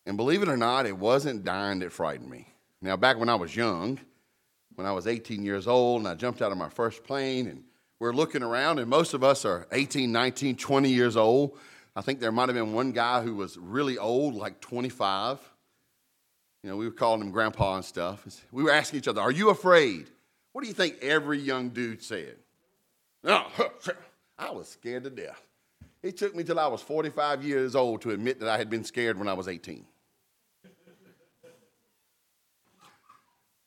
And 0.05 0.17
believe 0.17 0.41
it 0.41 0.49
or 0.49 0.57
not, 0.57 0.87
it 0.87 0.97
wasn't 0.97 1.43
dying 1.43 1.79
that 1.79 1.91
frightened 1.91 2.29
me. 2.29 2.47
Now, 2.81 2.95
back 2.95 3.19
when 3.19 3.29
I 3.29 3.35
was 3.35 3.55
young, 3.55 3.99
when 4.75 4.87
I 4.87 4.91
was 4.91 5.05
18 5.05 5.43
years 5.43 5.67
old, 5.67 6.01
and 6.01 6.07
I 6.07 6.15
jumped 6.15 6.41
out 6.41 6.51
of 6.51 6.57
my 6.57 6.69
first 6.69 7.03
plane, 7.03 7.47
and 7.47 7.63
we're 7.99 8.13
looking 8.13 8.41
around, 8.41 8.79
and 8.79 8.89
most 8.89 9.13
of 9.13 9.23
us 9.23 9.45
are 9.45 9.67
18, 9.71 10.11
19, 10.11 10.55
20 10.55 10.89
years 10.89 11.17
old. 11.17 11.57
I 11.95 12.01
think 12.01 12.19
there 12.19 12.31
might 12.31 12.47
have 12.47 12.55
been 12.55 12.73
one 12.73 12.91
guy 12.91 13.21
who 13.21 13.35
was 13.35 13.57
really 13.57 13.97
old, 13.97 14.35
like 14.35 14.61
25. 14.61 15.37
You 16.63 16.69
know, 16.69 16.77
we 16.77 16.85
were 16.85 16.93
calling 16.93 17.21
him 17.21 17.31
grandpa 17.31 17.75
and 17.75 17.85
stuff. 17.85 18.25
We 18.51 18.63
were 18.63 18.71
asking 18.71 18.99
each 18.99 19.07
other, 19.07 19.21
Are 19.21 19.31
you 19.31 19.49
afraid? 19.49 20.09
What 20.51 20.61
do 20.61 20.67
you 20.67 20.73
think 20.73 20.97
every 21.01 21.39
young 21.39 21.69
dude 21.69 22.01
said? 22.03 22.35
No, 23.23 23.45
I 24.37 24.51
was 24.51 24.67
scared 24.67 25.03
to 25.03 25.09
death. 25.09 25.41
It 26.01 26.17
took 26.17 26.35
me 26.35 26.43
till 26.43 26.59
I 26.59 26.67
was 26.67 26.81
45 26.81 27.43
years 27.43 27.75
old 27.75 28.01
to 28.01 28.11
admit 28.11 28.39
that 28.39 28.49
I 28.49 28.57
had 28.57 28.69
been 28.69 28.83
scared 28.83 29.17
when 29.17 29.27
I 29.27 29.33
was 29.33 29.47
18. 29.47 29.85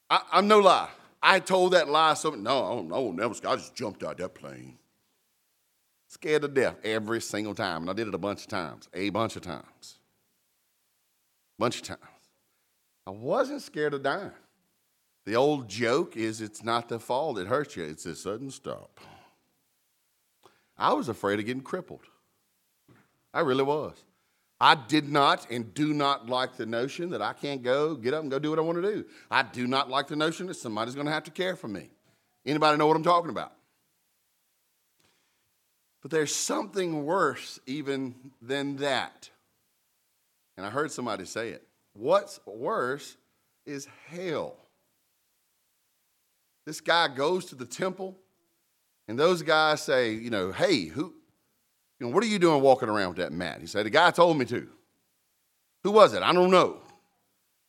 I, 0.08 0.20
am 0.32 0.48
no 0.48 0.58
lie. 0.58 0.90
I 1.22 1.40
told 1.40 1.72
that 1.72 1.88
lie. 1.88 2.14
So 2.14 2.30
no, 2.30 2.82
no, 2.82 3.12
never. 3.12 3.34
I 3.46 3.56
just 3.56 3.74
jumped 3.74 4.02
out 4.02 4.18
that 4.18 4.34
plane, 4.34 4.76
scared 6.08 6.42
to 6.42 6.48
death 6.48 6.76
every 6.84 7.20
single 7.20 7.54
time, 7.54 7.82
and 7.82 7.90
I 7.90 7.94
did 7.94 8.08
it 8.08 8.14
a 8.14 8.18
bunch 8.18 8.42
of 8.42 8.48
times, 8.48 8.88
a 8.92 9.08
bunch 9.10 9.36
of 9.36 9.42
times, 9.42 9.98
bunch 11.58 11.76
of 11.76 11.82
times. 11.82 12.00
I 13.06 13.10
wasn't 13.10 13.62
scared 13.62 13.94
of 13.94 14.02
dying. 14.02 14.32
The 15.24 15.36
old 15.36 15.68
joke 15.68 16.16
is 16.16 16.40
it's 16.40 16.64
not 16.64 16.88
the 16.88 16.98
fall 16.98 17.34
that 17.34 17.46
hurts 17.46 17.76
you, 17.76 17.84
it's 17.84 18.06
a 18.06 18.14
sudden 18.14 18.50
stop. 18.50 19.00
I 20.76 20.92
was 20.92 21.08
afraid 21.08 21.38
of 21.38 21.46
getting 21.46 21.62
crippled. 21.62 22.02
I 23.32 23.40
really 23.40 23.62
was. 23.62 24.02
I 24.60 24.76
did 24.76 25.08
not 25.08 25.50
and 25.50 25.74
do 25.74 25.92
not 25.92 26.28
like 26.28 26.56
the 26.56 26.66
notion 26.66 27.10
that 27.10 27.22
I 27.22 27.32
can't 27.32 27.62
go, 27.62 27.94
get 27.94 28.14
up 28.14 28.22
and 28.22 28.30
go 28.30 28.38
do 28.38 28.50
what 28.50 28.58
I 28.58 28.62
want 28.62 28.82
to 28.82 28.94
do. 28.94 29.04
I 29.30 29.42
do 29.42 29.66
not 29.66 29.90
like 29.90 30.06
the 30.06 30.16
notion 30.16 30.46
that 30.46 30.54
somebody's 30.54 30.94
going 30.94 31.06
to 31.06 31.12
have 31.12 31.24
to 31.24 31.30
care 31.30 31.56
for 31.56 31.68
me. 31.68 31.90
Anybody 32.46 32.78
know 32.78 32.86
what 32.86 32.96
I'm 32.96 33.02
talking 33.02 33.30
about? 33.30 33.52
But 36.00 36.10
there's 36.10 36.34
something 36.34 37.04
worse 37.04 37.60
even 37.66 38.14
than 38.40 38.76
that. 38.76 39.30
And 40.56 40.66
I 40.66 40.70
heard 40.70 40.92
somebody 40.92 41.24
say 41.24 41.50
it. 41.50 41.66
What's 41.94 42.40
worse 42.46 43.16
is 43.66 43.88
hell. 44.08 44.56
This 46.64 46.80
guy 46.80 47.08
goes 47.08 47.46
to 47.46 47.54
the 47.54 47.66
temple, 47.66 48.16
and 49.08 49.18
those 49.18 49.42
guys 49.42 49.82
say, 49.82 50.12
you 50.12 50.30
know, 50.30 50.52
hey, 50.52 50.84
who, 50.84 51.14
you 51.98 52.06
know, 52.06 52.08
what 52.08 52.22
are 52.22 52.28
you 52.28 52.38
doing 52.38 52.62
walking 52.62 52.88
around 52.88 53.08
with 53.08 53.18
that 53.18 53.32
mat? 53.32 53.60
He 53.60 53.66
said, 53.66 53.86
the 53.86 53.90
guy 53.90 54.10
told 54.10 54.38
me 54.38 54.44
to. 54.46 54.68
Who 55.82 55.90
was 55.90 56.14
it? 56.14 56.22
I 56.22 56.32
don't 56.32 56.50
know. 56.50 56.80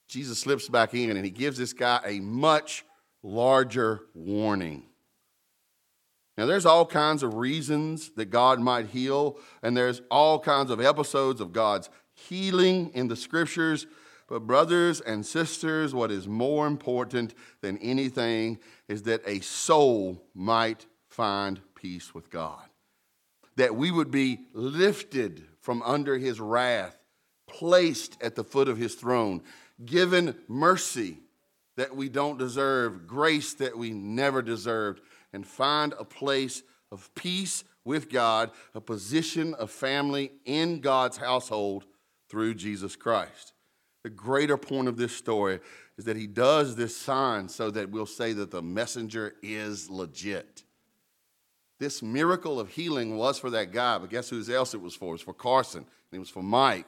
Jesus 0.08 0.39
slips 0.39 0.69
back 0.69 0.93
in 0.93 1.17
and 1.17 1.25
he 1.25 1.32
gives 1.32 1.58
this 1.58 1.73
guy 1.73 1.99
a 2.06 2.19
much 2.19 2.86
larger 3.23 4.01
warning. 4.13 4.84
Now, 6.38 6.45
there's 6.45 6.65
all 6.65 6.86
kinds 6.86 7.23
of 7.23 7.36
reasons 7.36 8.12
that 8.15 8.25
God 8.25 8.60
might 8.60 8.88
heal, 8.88 9.38
and 9.62 9.77
there's 9.77 10.01
all 10.10 10.39
kinds 10.39 10.71
of 10.71 10.82
episodes 10.82 11.39
of 11.41 11.53
God's 11.53 11.89
healing 12.13 12.91
in 12.95 13.08
the 13.08 13.15
scriptures. 13.15 13.86
But, 14.33 14.47
brothers 14.47 14.99
and 14.99 15.23
sisters, 15.23 15.93
what 15.93 16.09
is 16.09 16.27
more 16.27 16.65
important 16.65 17.35
than 17.61 17.77
anything 17.77 18.57
is 18.87 19.03
that 19.03 19.21
a 19.27 19.41
soul 19.41 20.23
might 20.33 20.87
find 21.07 21.61
peace 21.75 22.15
with 22.15 22.31
God. 22.31 22.63
That 23.57 23.75
we 23.75 23.91
would 23.91 24.09
be 24.09 24.39
lifted 24.53 25.43
from 25.61 25.83
under 25.83 26.17
his 26.17 26.39
wrath, 26.39 26.97
placed 27.47 28.17
at 28.23 28.33
the 28.33 28.43
foot 28.43 28.67
of 28.67 28.79
his 28.79 28.95
throne, 28.95 29.43
given 29.85 30.35
mercy 30.47 31.19
that 31.77 31.95
we 31.95 32.09
don't 32.09 32.39
deserve, 32.39 33.05
grace 33.05 33.53
that 33.53 33.77
we 33.77 33.91
never 33.91 34.41
deserved, 34.41 34.99
and 35.31 35.45
find 35.45 35.93
a 35.99 36.05
place 36.05 36.63
of 36.91 37.13
peace 37.13 37.63
with 37.85 38.09
God, 38.09 38.49
a 38.73 38.81
position 38.81 39.53
of 39.53 39.69
family 39.69 40.31
in 40.43 40.79
God's 40.79 41.17
household 41.17 41.85
through 42.29 42.55
Jesus 42.55 42.95
Christ. 42.95 43.52
The 44.03 44.09
greater 44.09 44.57
point 44.57 44.89
of 44.89 44.97
this 44.97 45.15
story 45.15 45.59
is 45.97 46.05
that 46.05 46.17
he 46.17 46.27
does 46.27 46.75
this 46.75 46.95
sign 46.95 47.47
so 47.47 47.71
that 47.71 47.89
we'll 47.89 48.05
say 48.05 48.33
that 48.33 48.51
the 48.51 48.61
messenger 48.61 49.35
is 49.41 49.89
legit. 49.89 50.63
This 51.79 52.01
miracle 52.01 52.59
of 52.59 52.69
healing 52.69 53.17
was 53.17 53.39
for 53.39 53.49
that 53.51 53.71
guy, 53.71 53.97
but 53.97 54.09
guess 54.09 54.29
who 54.29 54.43
else 54.53 54.73
it 54.73 54.81
was 54.81 54.95
for? 54.95 55.09
It 55.09 55.11
was 55.13 55.21
for 55.21 55.33
Carson, 55.33 55.79
and 55.79 56.17
it 56.17 56.19
was 56.19 56.29
for 56.29 56.43
Mike, 56.43 56.87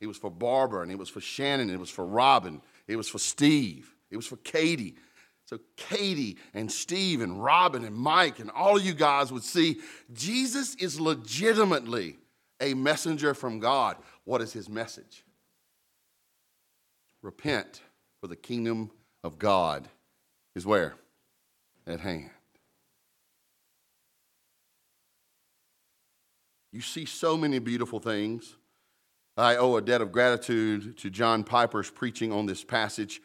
it 0.00 0.06
was 0.06 0.16
for 0.16 0.30
Barbara, 0.30 0.82
and 0.82 0.90
it 0.92 0.98
was 0.98 1.08
for 1.08 1.20
Shannon, 1.20 1.70
it 1.70 1.78
was 1.78 1.90
for 1.90 2.06
Robin, 2.06 2.60
it 2.86 2.96
was 2.96 3.08
for 3.08 3.18
Steve, 3.18 3.94
it 4.10 4.16
was 4.16 4.26
for 4.26 4.36
Katie. 4.38 4.96
So, 5.44 5.58
Katie 5.76 6.36
and 6.52 6.70
Steve 6.70 7.22
and 7.22 7.42
Robin 7.42 7.82
and 7.82 7.96
Mike 7.96 8.38
and 8.38 8.50
all 8.50 8.76
of 8.76 8.84
you 8.84 8.92
guys 8.92 9.32
would 9.32 9.44
see 9.44 9.78
Jesus 10.12 10.74
is 10.74 11.00
legitimately 11.00 12.18
a 12.60 12.74
messenger 12.74 13.32
from 13.32 13.58
God. 13.58 13.96
What 14.24 14.42
is 14.42 14.52
his 14.52 14.68
message? 14.68 15.24
Repent, 17.22 17.82
for 18.20 18.28
the 18.28 18.36
kingdom 18.36 18.90
of 19.24 19.38
God 19.38 19.88
is 20.54 20.66
where? 20.66 20.94
At 21.86 22.00
hand. 22.00 22.30
You 26.72 26.80
see 26.80 27.06
so 27.06 27.36
many 27.36 27.58
beautiful 27.58 27.98
things. 27.98 28.56
I 29.36 29.56
owe 29.56 29.76
a 29.76 29.82
debt 29.82 30.00
of 30.00 30.12
gratitude 30.12 30.98
to 30.98 31.10
John 31.10 31.44
Piper's 31.44 31.90
preaching 31.90 32.32
on 32.32 32.46
this 32.46 32.64
passage. 32.64 33.20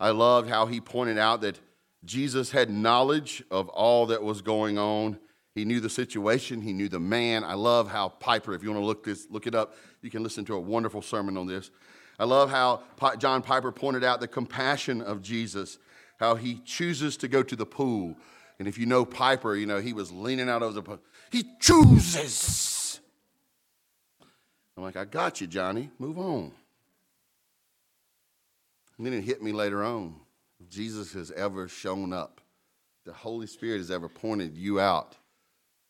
I 0.00 0.10
loved 0.10 0.48
how 0.48 0.66
he 0.66 0.80
pointed 0.80 1.18
out 1.18 1.42
that 1.42 1.58
Jesus 2.04 2.50
had 2.50 2.70
knowledge 2.70 3.42
of 3.50 3.68
all 3.68 4.06
that 4.06 4.22
was 4.22 4.40
going 4.42 4.78
on. 4.78 5.18
He 5.54 5.64
knew 5.64 5.80
the 5.80 5.90
situation, 5.90 6.62
he 6.62 6.72
knew 6.72 6.88
the 6.88 7.00
man. 7.00 7.44
I 7.44 7.54
love 7.54 7.90
how 7.90 8.08
Piper, 8.08 8.54
if 8.54 8.62
you 8.62 8.70
want 8.70 8.80
to 8.80 8.86
look 8.86 9.04
this, 9.04 9.26
look 9.30 9.46
it 9.46 9.54
up, 9.54 9.74
you 10.02 10.10
can 10.10 10.22
listen 10.22 10.44
to 10.46 10.54
a 10.54 10.60
wonderful 10.60 11.02
sermon 11.02 11.36
on 11.36 11.46
this. 11.46 11.70
I 12.18 12.24
love 12.24 12.50
how 12.50 12.82
John 13.18 13.42
Piper 13.42 13.70
pointed 13.70 14.02
out 14.02 14.20
the 14.20 14.28
compassion 14.28 15.00
of 15.00 15.22
Jesus, 15.22 15.78
how 16.18 16.34
he 16.34 16.60
chooses 16.64 17.16
to 17.18 17.28
go 17.28 17.42
to 17.42 17.54
the 17.54 17.66
pool. 17.66 18.16
And 18.58 18.66
if 18.66 18.76
you 18.76 18.86
know 18.86 19.04
Piper, 19.04 19.54
you 19.54 19.66
know 19.66 19.80
he 19.80 19.92
was 19.92 20.10
leaning 20.10 20.48
out 20.48 20.62
of 20.62 20.74
the 20.74 20.82
pool. 20.82 20.98
He 21.30 21.44
chooses. 21.60 23.00
I'm 24.76 24.82
like, 24.82 24.96
I 24.96 25.04
got 25.04 25.40
you, 25.40 25.46
Johnny. 25.46 25.90
Move 25.98 26.18
on. 26.18 26.52
And 28.96 29.06
then 29.06 29.12
it 29.12 29.22
hit 29.22 29.42
me 29.42 29.52
later 29.52 29.84
on. 29.84 30.16
Jesus 30.68 31.12
has 31.12 31.30
ever 31.30 31.68
shown 31.68 32.12
up, 32.12 32.40
the 33.04 33.12
Holy 33.12 33.46
Spirit 33.46 33.78
has 33.78 33.92
ever 33.92 34.08
pointed 34.08 34.56
you 34.56 34.80
out 34.80 35.16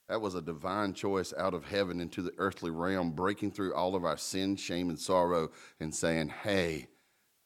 that 0.08 0.20
was 0.20 0.34
a 0.34 0.42
divine 0.42 0.94
choice 0.94 1.34
out 1.36 1.52
of 1.52 1.66
heaven 1.66 2.00
into 2.00 2.22
the 2.22 2.32
earthly 2.38 2.70
realm, 2.70 3.10
breaking 3.10 3.50
through 3.50 3.74
all 3.74 3.94
of 3.94 4.04
our 4.04 4.16
sin, 4.16 4.56
shame, 4.56 4.88
and 4.88 4.98
sorrow 4.98 5.50
and 5.80 5.94
saying, 5.94 6.28
Hey, 6.28 6.88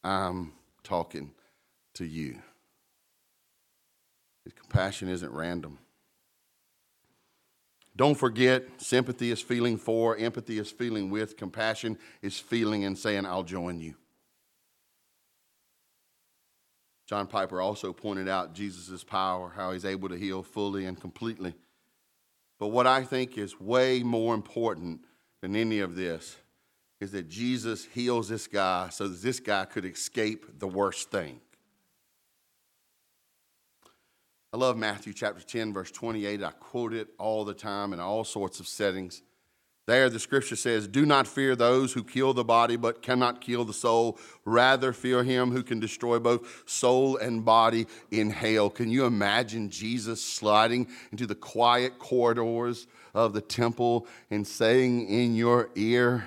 I'm 0.05 0.53
talking 0.85 1.33
to 1.95 2.05
you. 2.05 2.39
His 4.45 4.53
compassion 4.53 5.09
isn't 5.09 5.33
random. 5.33 5.79
Don't 7.95 8.15
forget, 8.15 8.65
sympathy 8.79 9.31
is 9.31 9.43
feeling 9.43 9.77
for, 9.77 10.17
empathy 10.17 10.59
is 10.59 10.71
feeling 10.71 11.11
with, 11.11 11.37
compassion 11.37 11.99
is 12.23 12.39
feeling 12.39 12.85
and 12.85 12.97
saying, 12.97 13.27
I'll 13.27 13.43
join 13.43 13.81
you. 13.81 13.95
John 17.07 17.27
Piper 17.27 17.61
also 17.61 17.93
pointed 17.93 18.29
out 18.29 18.55
Jesus' 18.55 19.05
power, 19.05 19.53
how 19.55 19.73
he's 19.73 19.85
able 19.85 20.09
to 20.09 20.17
heal 20.17 20.43
fully 20.43 20.87
and 20.87 20.99
completely. 20.99 21.55
But 22.63 22.69
what 22.69 22.87
I 22.87 23.03
think 23.03 23.39
is 23.39 23.61
way 23.61 24.05
more 24.05 24.37
important 24.37 25.01
than 25.41 25.57
any 25.57 25.81
of 25.81 25.97
this 25.97 26.37
is 27.01 27.11
that 27.11 27.29
Jesus 27.29 27.87
heals 27.87 28.29
this 28.29 28.47
guy 28.47 28.89
so 28.91 29.09
that 29.09 29.21
this 29.21 29.41
guy 29.41 29.65
could 29.65 29.85
escape 29.85 30.61
the 30.61 30.69
worst 30.69 31.11
thing. 31.11 31.41
I 34.53 34.59
love 34.59 34.77
Matthew 34.77 35.13
chapter 35.13 35.43
10, 35.43 35.73
verse 35.73 35.91
28. 35.91 36.41
I 36.41 36.53
quote 36.53 36.93
it 36.93 37.09
all 37.19 37.45
the 37.45 37.53
time 37.53 37.93
in 37.93 37.99
all 37.99 38.23
sorts 38.23 38.61
of 38.61 38.69
settings. 38.69 39.23
There, 39.87 40.09
the 40.09 40.21
scripture 40.21 40.55
says, 40.55 40.87
Do 40.87 41.05
not 41.05 41.27
fear 41.27 41.57
those 41.57 41.93
who 41.93 42.05
kill 42.05 42.35
the 42.35 42.45
body 42.45 42.77
but 42.77 43.03
cannot 43.03 43.41
kill 43.41 43.65
the 43.65 43.73
soul. 43.73 44.17
Rather, 44.45 44.93
fear 44.93 45.25
him 45.25 45.51
who 45.51 45.65
can 45.65 45.81
destroy 45.81 46.21
both 46.21 46.63
soul 46.67 47.17
and 47.17 47.45
body 47.45 47.87
in 48.13 48.31
hell. 48.31 48.71
Can 48.71 48.91
you 48.91 49.07
imagine 49.07 49.71
Jesus 49.71 50.25
sliding 50.25 50.87
into 51.11 51.27
the 51.27 51.35
quiet 51.35 51.99
corridors 51.99 52.87
of 53.13 53.33
the 53.33 53.41
temple 53.41 54.07
and 54.31 54.47
saying 54.47 55.09
in 55.09 55.35
your 55.35 55.71
ear, 55.75 56.27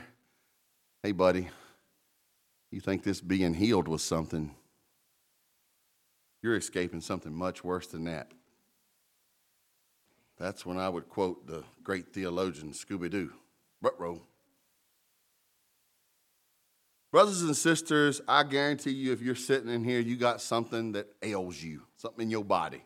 Hey, 1.02 1.13
buddy, 1.13 1.48
you 2.72 2.82
think 2.82 3.04
this 3.04 3.22
being 3.22 3.54
healed 3.54 3.88
was 3.88 4.04
something? 4.04 4.54
You're 6.41 6.58
escaping 6.58 7.00
something 7.00 7.34
much 7.34 7.63
worse 7.63 7.88
than 7.88 8.04
that. 8.04 8.32
That's 10.38 10.65
when 10.65 10.78
I 10.78 10.89
would 10.89 11.08
quote 11.08 11.48
the 11.48 11.63
great 11.84 12.12
theologian 12.12 12.74
Scooby 12.74 13.10
Doo. 13.10 13.32
Brothers 17.12 17.43
and 17.43 17.56
sisters, 17.56 18.19
I 18.28 18.43
guarantee 18.43 18.91
you, 18.91 19.13
if 19.13 19.21
you're 19.21 19.36
sitting 19.36 19.69
in 19.69 19.84
here, 19.86 20.00
you 20.00 20.17
got 20.17 20.41
something 20.41 20.91
that 20.93 21.08
ails 21.24 21.62
you, 21.62 21.84
something 21.95 22.24
in 22.24 22.30
your 22.30 22.43
body. 22.43 22.84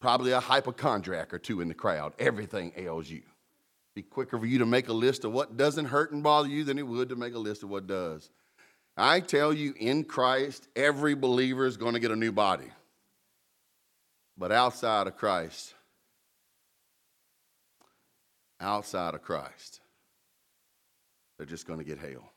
Probably 0.00 0.32
a 0.32 0.40
hypochondriac 0.40 1.32
or 1.32 1.38
two 1.38 1.60
in 1.60 1.68
the 1.68 1.74
crowd. 1.74 2.12
Everything 2.18 2.72
ails 2.76 3.08
you. 3.08 3.22
Be 3.94 4.02
quicker 4.02 4.38
for 4.38 4.46
you 4.46 4.58
to 4.58 4.66
make 4.66 4.88
a 4.88 4.92
list 4.92 5.24
of 5.24 5.32
what 5.32 5.56
doesn't 5.56 5.84
hurt 5.84 6.12
and 6.12 6.22
bother 6.22 6.48
you 6.48 6.64
than 6.64 6.78
it 6.78 6.86
would 6.86 7.10
to 7.10 7.16
make 7.16 7.34
a 7.34 7.38
list 7.38 7.62
of 7.62 7.68
what 7.68 7.86
does. 7.86 8.30
I 8.96 9.20
tell 9.20 9.52
you, 9.52 9.74
in 9.78 10.04
Christ, 10.04 10.68
every 10.74 11.14
believer 11.14 11.66
is 11.66 11.76
going 11.76 11.94
to 11.94 12.00
get 12.00 12.10
a 12.10 12.16
new 12.16 12.32
body. 12.32 12.70
But 14.36 14.50
outside 14.50 15.06
of 15.06 15.16
Christ, 15.16 15.73
outside 18.64 19.14
of 19.14 19.22
Christ, 19.22 19.80
they're 21.36 21.46
just 21.46 21.66
going 21.66 21.78
to 21.78 21.84
get 21.84 21.98
hell. 21.98 22.32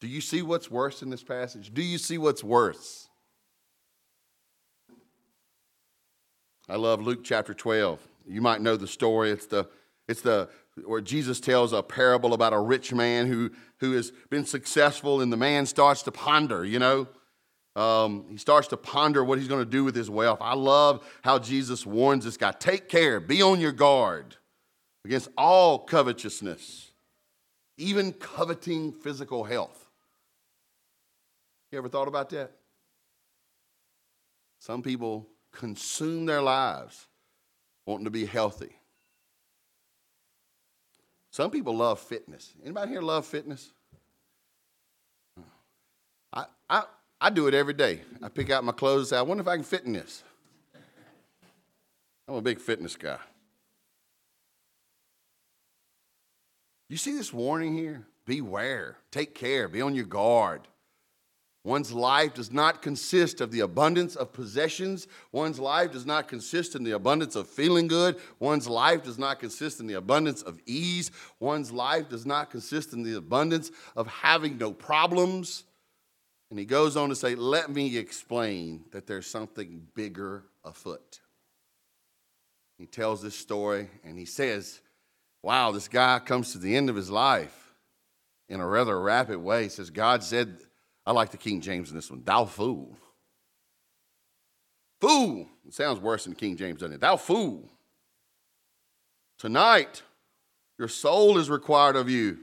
Do 0.00 0.08
you 0.08 0.20
see 0.20 0.42
what's 0.42 0.70
worse 0.70 1.02
in 1.02 1.10
this 1.10 1.22
passage? 1.22 1.72
Do 1.72 1.82
you 1.82 1.98
see 1.98 2.18
what's 2.18 2.44
worse? 2.44 3.08
I 6.68 6.76
love 6.76 7.00
Luke 7.00 7.24
chapter 7.24 7.54
12. 7.54 8.00
You 8.28 8.42
might 8.42 8.60
know 8.60 8.76
the 8.76 8.88
story. 8.88 9.30
It's 9.30 9.46
the 9.46 9.68
it's 10.08 10.20
the 10.20 10.48
where 10.84 11.00
Jesus 11.00 11.40
tells 11.40 11.72
a 11.72 11.82
parable 11.82 12.34
about 12.34 12.52
a 12.52 12.60
rich 12.60 12.92
man 12.92 13.26
who, 13.26 13.50
who 13.78 13.92
has 13.92 14.12
been 14.28 14.44
successful, 14.44 15.20
and 15.20 15.32
the 15.32 15.36
man 15.36 15.64
starts 15.66 16.02
to 16.02 16.12
ponder, 16.12 16.64
you 16.64 16.78
know. 16.78 17.08
Um, 17.76 18.24
he 18.30 18.38
starts 18.38 18.68
to 18.68 18.76
ponder 18.78 19.22
what 19.22 19.38
he's 19.38 19.48
going 19.48 19.62
to 19.62 19.70
do 19.70 19.84
with 19.84 19.94
his 19.94 20.08
wealth. 20.08 20.38
I 20.40 20.54
love 20.54 21.06
how 21.22 21.38
Jesus 21.38 21.84
warns 21.84 22.24
this 22.24 22.38
guy 22.38 22.52
take 22.52 22.88
care, 22.88 23.20
be 23.20 23.42
on 23.42 23.60
your 23.60 23.72
guard 23.72 24.36
against 25.04 25.28
all 25.36 25.80
covetousness, 25.80 26.90
even 27.76 28.14
coveting 28.14 28.92
physical 28.92 29.44
health. 29.44 29.90
You 31.70 31.76
ever 31.76 31.90
thought 31.90 32.08
about 32.08 32.30
that? 32.30 32.52
Some 34.58 34.82
people 34.82 35.28
consume 35.52 36.24
their 36.24 36.40
lives 36.40 37.06
wanting 37.84 38.06
to 38.06 38.10
be 38.10 38.24
healthy. 38.24 38.74
Some 41.30 41.50
people 41.50 41.76
love 41.76 42.00
fitness. 42.00 42.54
Anybody 42.64 42.92
here 42.92 43.02
love 43.02 43.26
fitness? 43.26 43.70
I, 46.32 46.46
I, 46.70 46.84
I 47.20 47.30
do 47.30 47.46
it 47.46 47.54
every 47.54 47.74
day. 47.74 48.02
I 48.22 48.28
pick 48.28 48.50
out 48.50 48.64
my 48.64 48.72
clothes 48.72 49.12
I 49.12 49.22
wonder 49.22 49.40
if 49.40 49.48
I 49.48 49.56
can 49.56 49.64
fit 49.64 49.84
in 49.84 49.92
this. 49.92 50.22
I'm 52.28 52.34
a 52.34 52.42
big 52.42 52.60
fitness 52.60 52.96
guy. 52.96 53.18
You 56.88 56.96
see 56.96 57.12
this 57.12 57.32
warning 57.32 57.74
here? 57.74 58.06
Beware, 58.26 58.96
take 59.10 59.34
care, 59.34 59.68
be 59.68 59.80
on 59.80 59.94
your 59.94 60.04
guard. 60.04 60.62
One's 61.66 61.92
life 61.92 62.34
does 62.34 62.52
not 62.52 62.80
consist 62.80 63.40
of 63.40 63.50
the 63.50 63.60
abundance 63.60 64.14
of 64.14 64.32
possessions. 64.32 65.08
One's 65.32 65.58
life 65.58 65.90
does 65.90 66.06
not 66.06 66.28
consist 66.28 66.76
in 66.76 66.84
the 66.84 66.92
abundance 66.92 67.34
of 67.34 67.48
feeling 67.48 67.88
good. 67.88 68.16
One's 68.38 68.68
life 68.68 69.02
does 69.02 69.18
not 69.18 69.40
consist 69.40 69.80
in 69.80 69.88
the 69.88 69.94
abundance 69.94 70.42
of 70.42 70.60
ease. 70.66 71.10
One's 71.40 71.72
life 71.72 72.08
does 72.08 72.24
not 72.24 72.50
consist 72.50 72.92
in 72.92 73.02
the 73.02 73.16
abundance 73.16 73.72
of 73.96 74.06
having 74.06 74.58
no 74.58 74.72
problems. 74.72 75.64
And 76.50 76.58
he 76.58 76.64
goes 76.64 76.96
on 76.96 77.08
to 77.08 77.14
say, 77.16 77.34
Let 77.34 77.70
me 77.70 77.96
explain 77.96 78.84
that 78.92 79.06
there's 79.06 79.26
something 79.26 79.86
bigger 79.94 80.44
afoot. 80.64 81.20
He 82.78 82.86
tells 82.86 83.22
this 83.22 83.36
story 83.36 83.88
and 84.04 84.18
he 84.18 84.24
says, 84.24 84.80
Wow, 85.42 85.72
this 85.72 85.88
guy 85.88 86.18
comes 86.18 86.52
to 86.52 86.58
the 86.58 86.76
end 86.76 86.90
of 86.90 86.96
his 86.96 87.10
life 87.10 87.74
in 88.48 88.60
a 88.60 88.66
rather 88.66 89.00
rapid 89.00 89.38
way. 89.38 89.64
He 89.64 89.68
says, 89.68 89.90
God 89.90 90.22
said, 90.22 90.58
I 91.04 91.12
like 91.12 91.30
the 91.30 91.36
King 91.36 91.60
James 91.60 91.90
in 91.90 91.96
this 91.96 92.10
one, 92.10 92.22
thou 92.24 92.44
fool. 92.44 92.96
Fool. 95.00 95.46
It 95.66 95.74
sounds 95.74 96.00
worse 96.00 96.24
than 96.24 96.34
King 96.34 96.56
James, 96.56 96.80
doesn't 96.80 96.94
it? 96.94 97.00
Thou 97.00 97.16
fool. 97.16 97.68
Tonight, 99.38 100.02
your 100.78 100.88
soul 100.88 101.38
is 101.38 101.50
required 101.50 101.96
of 101.96 102.08
you. 102.08 102.38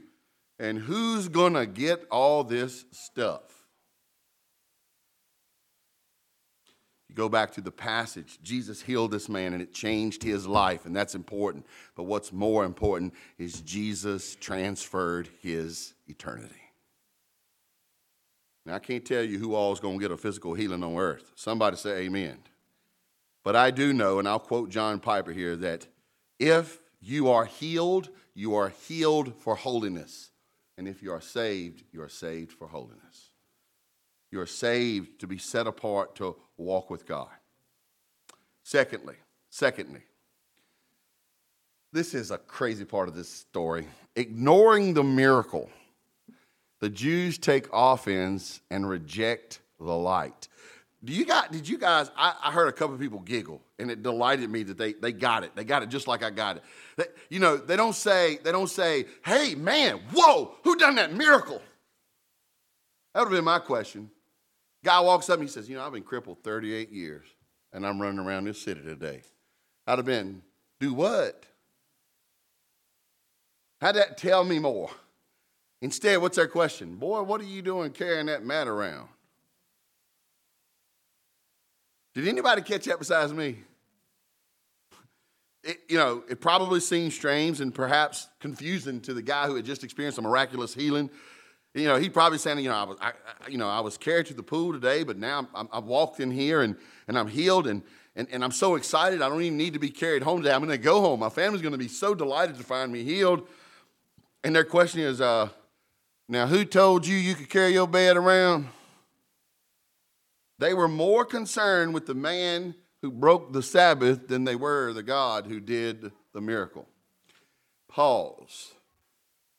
And 0.58 0.78
who's 0.78 1.28
going 1.28 1.54
to 1.54 1.66
get 1.66 2.06
all 2.10 2.44
this 2.44 2.84
stuff? 2.92 3.42
You 7.03 7.03
go 7.14 7.28
back 7.28 7.52
to 7.52 7.60
the 7.60 7.70
passage, 7.70 8.38
Jesus 8.42 8.82
healed 8.82 9.10
this 9.10 9.28
man 9.28 9.52
and 9.52 9.62
it 9.62 9.72
changed 9.72 10.22
his 10.22 10.46
life, 10.46 10.86
and 10.86 10.94
that's 10.94 11.14
important. 11.14 11.66
But 11.94 12.04
what's 12.04 12.32
more 12.32 12.64
important 12.64 13.14
is 13.38 13.60
Jesus 13.60 14.34
transferred 14.36 15.28
his 15.40 15.94
eternity. 16.06 16.54
Now, 18.66 18.74
I 18.74 18.78
can't 18.78 19.04
tell 19.04 19.22
you 19.22 19.38
who 19.38 19.54
all 19.54 19.72
is 19.72 19.80
going 19.80 19.98
to 19.98 20.02
get 20.02 20.10
a 20.10 20.16
physical 20.16 20.54
healing 20.54 20.82
on 20.82 20.96
earth. 20.96 21.32
Somebody 21.34 21.76
say 21.76 22.04
amen. 22.04 22.38
But 23.42 23.56
I 23.56 23.70
do 23.70 23.92
know, 23.92 24.18
and 24.18 24.26
I'll 24.26 24.38
quote 24.38 24.70
John 24.70 24.98
Piper 24.98 25.32
here, 25.32 25.54
that 25.56 25.86
if 26.38 26.80
you 27.00 27.28
are 27.30 27.44
healed, 27.44 28.08
you 28.34 28.54
are 28.54 28.70
healed 28.70 29.34
for 29.36 29.54
holiness. 29.54 30.30
And 30.78 30.88
if 30.88 31.02
you 31.02 31.12
are 31.12 31.20
saved, 31.20 31.84
you 31.92 32.02
are 32.02 32.08
saved 32.08 32.52
for 32.52 32.66
holiness. 32.66 33.33
You 34.34 34.40
are 34.40 34.46
saved 34.46 35.20
to 35.20 35.28
be 35.28 35.38
set 35.38 35.68
apart 35.68 36.16
to 36.16 36.34
walk 36.56 36.90
with 36.90 37.06
God. 37.06 37.28
Secondly, 38.64 39.14
secondly, 39.48 40.00
this 41.92 42.14
is 42.14 42.32
a 42.32 42.38
crazy 42.38 42.84
part 42.84 43.08
of 43.08 43.14
this 43.14 43.28
story. 43.28 43.86
Ignoring 44.16 44.92
the 44.92 45.04
miracle, 45.04 45.70
the 46.80 46.88
Jews 46.88 47.38
take 47.38 47.68
offense 47.72 48.60
and 48.72 48.88
reject 48.88 49.60
the 49.78 49.94
light. 49.94 50.48
Do 51.04 51.12
you 51.12 51.24
got, 51.24 51.52
did 51.52 51.68
you 51.68 51.78
guys, 51.78 52.10
I, 52.16 52.34
I, 52.42 52.50
heard 52.50 52.66
a 52.66 52.72
couple 52.72 52.96
of 52.96 53.00
people 53.00 53.20
giggle 53.20 53.62
and 53.78 53.88
it 53.88 54.02
delighted 54.02 54.50
me 54.50 54.64
that 54.64 54.76
they, 54.76 54.94
they 54.94 55.12
got 55.12 55.44
it. 55.44 55.54
They 55.54 55.62
got 55.62 55.84
it 55.84 55.90
just 55.90 56.08
like 56.08 56.24
I 56.24 56.30
got 56.30 56.56
it. 56.56 56.64
They, 56.96 57.04
you 57.30 57.38
know, 57.38 57.56
they 57.56 57.76
don't 57.76 57.94
say, 57.94 58.40
they 58.42 58.50
don't 58.50 58.70
say, 58.70 59.06
hey 59.24 59.54
man, 59.54 60.00
whoa, 60.12 60.56
who 60.64 60.74
done 60.74 60.96
that 60.96 61.14
miracle? 61.14 61.62
That 63.14 63.20
would 63.20 63.26
have 63.26 63.38
been 63.38 63.44
my 63.44 63.60
question. 63.60 64.10
Guy 64.84 65.00
walks 65.00 65.30
up 65.30 65.40
and 65.40 65.48
he 65.48 65.52
says, 65.52 65.68
You 65.68 65.76
know, 65.76 65.84
I've 65.84 65.92
been 65.92 66.02
crippled 66.02 66.44
38 66.44 66.90
years 66.90 67.26
and 67.72 67.86
I'm 67.86 68.00
running 68.00 68.20
around 68.20 68.44
this 68.44 68.60
city 68.60 68.82
today. 68.82 69.22
I'd 69.86 69.98
have 69.98 70.06
been, 70.06 70.42
Do 70.78 70.92
what? 70.94 71.44
How'd 73.80 73.96
that 73.96 74.16
tell 74.18 74.44
me 74.44 74.58
more? 74.58 74.90
Instead, 75.82 76.18
what's 76.18 76.36
their 76.36 76.46
question? 76.46 76.96
Boy, 76.96 77.22
what 77.22 77.40
are 77.40 77.44
you 77.44 77.62
doing 77.62 77.92
carrying 77.92 78.26
that 78.26 78.44
mat 78.44 78.68
around? 78.68 79.08
Did 82.14 82.28
anybody 82.28 82.62
catch 82.62 82.84
that 82.84 82.98
besides 82.98 83.32
me? 83.32 83.58
It, 85.64 85.78
you 85.88 85.96
know, 85.96 86.22
it 86.28 86.40
probably 86.40 86.80
seemed 86.80 87.12
strange 87.12 87.60
and 87.60 87.74
perhaps 87.74 88.28
confusing 88.38 89.00
to 89.02 89.14
the 89.14 89.22
guy 89.22 89.46
who 89.46 89.56
had 89.56 89.64
just 89.64 89.82
experienced 89.82 90.18
a 90.18 90.22
miraculous 90.22 90.74
healing 90.74 91.10
you 91.74 91.88
know, 91.88 91.96
he 91.96 92.08
probably 92.08 92.38
saying, 92.38 92.60
you 92.60 92.68
know, 92.68 92.76
I 92.76 92.84
was, 92.84 92.98
I, 93.00 93.12
you 93.48 93.58
know, 93.58 93.68
I 93.68 93.80
was 93.80 93.98
carried 93.98 94.26
to 94.26 94.34
the 94.34 94.42
pool 94.42 94.72
today, 94.72 95.02
but 95.02 95.18
now 95.18 95.48
I'm, 95.54 95.68
i 95.72 95.78
walked 95.80 96.20
in 96.20 96.30
here 96.30 96.62
and, 96.62 96.76
and 97.08 97.18
I'm 97.18 97.26
healed 97.26 97.66
and, 97.66 97.82
and, 98.14 98.28
and 98.30 98.44
I'm 98.44 98.52
so 98.52 98.76
excited. 98.76 99.20
I 99.20 99.28
don't 99.28 99.42
even 99.42 99.58
need 99.58 99.72
to 99.72 99.80
be 99.80 99.90
carried 99.90 100.22
home 100.22 100.42
today. 100.42 100.54
I'm 100.54 100.60
going 100.60 100.70
to 100.70 100.78
go 100.78 101.00
home. 101.00 101.18
My 101.20 101.28
family's 101.28 101.62
going 101.62 101.72
to 101.72 101.78
be 101.78 101.88
so 101.88 102.14
delighted 102.14 102.56
to 102.58 102.62
find 102.62 102.92
me 102.92 103.02
healed. 103.02 103.48
And 104.44 104.54
their 104.54 104.64
question 104.64 105.00
is, 105.00 105.20
uh, 105.20 105.48
now 106.28 106.46
who 106.46 106.64
told 106.64 107.06
you 107.06 107.16
you 107.16 107.34
could 107.34 107.50
carry 107.50 107.72
your 107.72 107.88
bed 107.88 108.16
around? 108.16 108.68
They 110.60 110.74
were 110.74 110.88
more 110.88 111.24
concerned 111.24 111.92
with 111.92 112.06
the 112.06 112.14
man 112.14 112.76
who 113.02 113.10
broke 113.10 113.52
the 113.52 113.62
Sabbath 113.62 114.28
than 114.28 114.44
they 114.44 114.54
were 114.54 114.92
the 114.92 115.02
God 115.02 115.46
who 115.46 115.58
did 115.58 116.12
the 116.32 116.40
miracle. 116.40 116.86
Pause. 117.88 118.74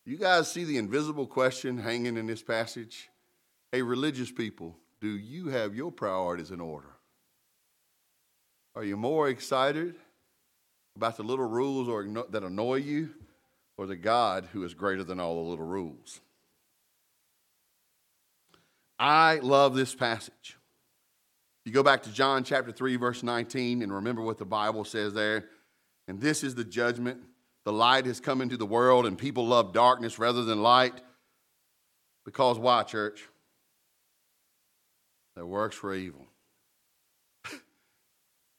You 0.06 0.16
guys 0.16 0.48
see 0.48 0.62
the 0.62 0.78
invisible 0.78 1.26
question 1.26 1.78
hanging 1.78 2.16
in 2.16 2.26
this 2.26 2.40
passage? 2.40 3.08
Hey, 3.72 3.82
religious 3.82 4.30
people, 4.30 4.76
do 5.00 5.08
you 5.08 5.48
have 5.48 5.74
your 5.74 5.90
priorities 5.90 6.52
in 6.52 6.60
order? 6.60 6.86
Are 8.76 8.84
you 8.84 8.96
more 8.96 9.28
excited 9.28 9.96
about 10.94 11.16
the 11.16 11.24
little 11.24 11.48
rules 11.48 11.88
or 11.88 12.06
that 12.30 12.44
annoy 12.44 12.76
you 12.76 13.10
or 13.76 13.86
the 13.86 13.96
God 13.96 14.48
who 14.52 14.62
is 14.62 14.74
greater 14.74 15.02
than 15.02 15.18
all 15.18 15.42
the 15.42 15.50
little 15.50 15.66
rules? 15.66 16.20
I 19.00 19.40
love 19.42 19.74
this 19.74 19.92
passage. 19.92 20.56
You 21.64 21.72
go 21.72 21.82
back 21.82 22.04
to 22.04 22.12
John 22.12 22.44
chapter 22.44 22.70
3, 22.70 22.94
verse 22.94 23.24
19, 23.24 23.82
and 23.82 23.92
remember 23.92 24.22
what 24.22 24.38
the 24.38 24.44
Bible 24.44 24.84
says 24.84 25.14
there. 25.14 25.46
And 26.06 26.20
this 26.20 26.44
is 26.44 26.54
the 26.54 26.64
judgment. 26.64 27.18
The 27.66 27.72
light 27.72 28.06
has 28.06 28.20
come 28.20 28.40
into 28.40 28.56
the 28.56 28.64
world, 28.64 29.06
and 29.06 29.18
people 29.18 29.44
love 29.44 29.72
darkness 29.72 30.20
rather 30.20 30.44
than 30.44 30.62
light. 30.62 31.00
Because 32.24 32.60
why, 32.60 32.84
church? 32.84 33.24
Their 35.34 35.46
works 35.46 35.82
were 35.82 35.92
evil. 35.92 36.24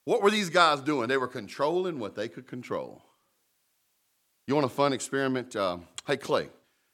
what 0.03 0.21
were 0.21 0.29
these 0.29 0.49
guys 0.49 0.81
doing? 0.81 1.07
They 1.07 1.15
were 1.15 1.29
controlling 1.29 1.99
what 1.99 2.15
they 2.15 2.27
could 2.27 2.47
control. 2.47 3.01
You 4.45 4.55
want 4.55 4.65
a 4.65 4.69
fun 4.69 4.91
experiment? 4.91 5.55
Uh, 5.55 5.77
hey, 6.05 6.17
Clay, 6.17 6.49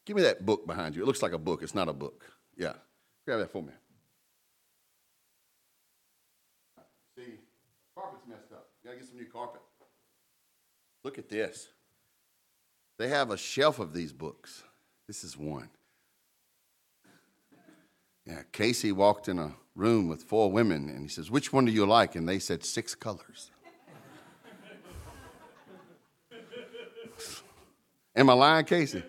give 0.06 0.15
me 0.15 0.21
that 0.21 0.45
book 0.45 0.67
behind 0.67 0.95
you. 0.95 1.02
It 1.02 1.08
looks 1.08 1.23
like 1.23 1.34
a 1.34 1.39
book. 1.39 1.63
It's 1.63 1.73
not 1.73 1.89
a 1.89 1.93
book. 1.93 2.26
Yeah. 2.56 2.73
Grab 3.26 3.39
that 3.39 3.52
for 3.52 3.63
me. 3.63 3.73
See, 7.17 7.39
carpet's 7.95 8.28
messed 8.30 8.52
up. 8.52 8.69
You 8.84 8.89
gotta 8.89 8.99
get 8.99 9.10
some 9.10 9.17
new 9.17 9.26
carpet. 9.26 9.62
Look 11.04 11.17
at 11.17 11.28
this. 11.28 11.69
They 13.03 13.09
have 13.09 13.31
a 13.31 13.37
shelf 13.37 13.79
of 13.79 13.91
these 13.91 14.13
books. 14.13 14.63
This 15.07 15.25
is 15.25 15.37
one. 15.37 15.67
Yeah, 18.25 18.43
Casey 18.53 18.93
walked 18.93 19.27
in 19.27 19.39
a 19.39 19.51
room 19.75 20.07
with 20.07 20.23
four 20.23 20.49
women 20.49 20.87
and 20.87 21.01
he 21.01 21.09
says, 21.09 21.29
Which 21.29 21.51
one 21.51 21.65
do 21.65 21.73
you 21.73 21.85
like? 21.85 22.15
And 22.15 22.29
they 22.29 22.39
said, 22.39 22.63
Six 22.63 22.95
colors. 22.95 23.51
Am 28.15 28.29
I 28.29 28.33
lying, 28.33 28.63
Casey? 28.63 29.03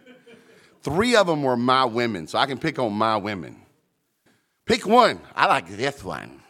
Three 0.82 1.14
of 1.14 1.28
them 1.28 1.44
were 1.44 1.56
my 1.56 1.84
women, 1.84 2.26
so 2.26 2.36
I 2.36 2.46
can 2.46 2.58
pick 2.58 2.80
on 2.80 2.92
my 2.94 3.16
women. 3.16 3.62
Pick 4.66 4.88
one. 4.88 5.20
I 5.36 5.46
like 5.46 5.68
this 5.68 6.02
one. 6.02 6.40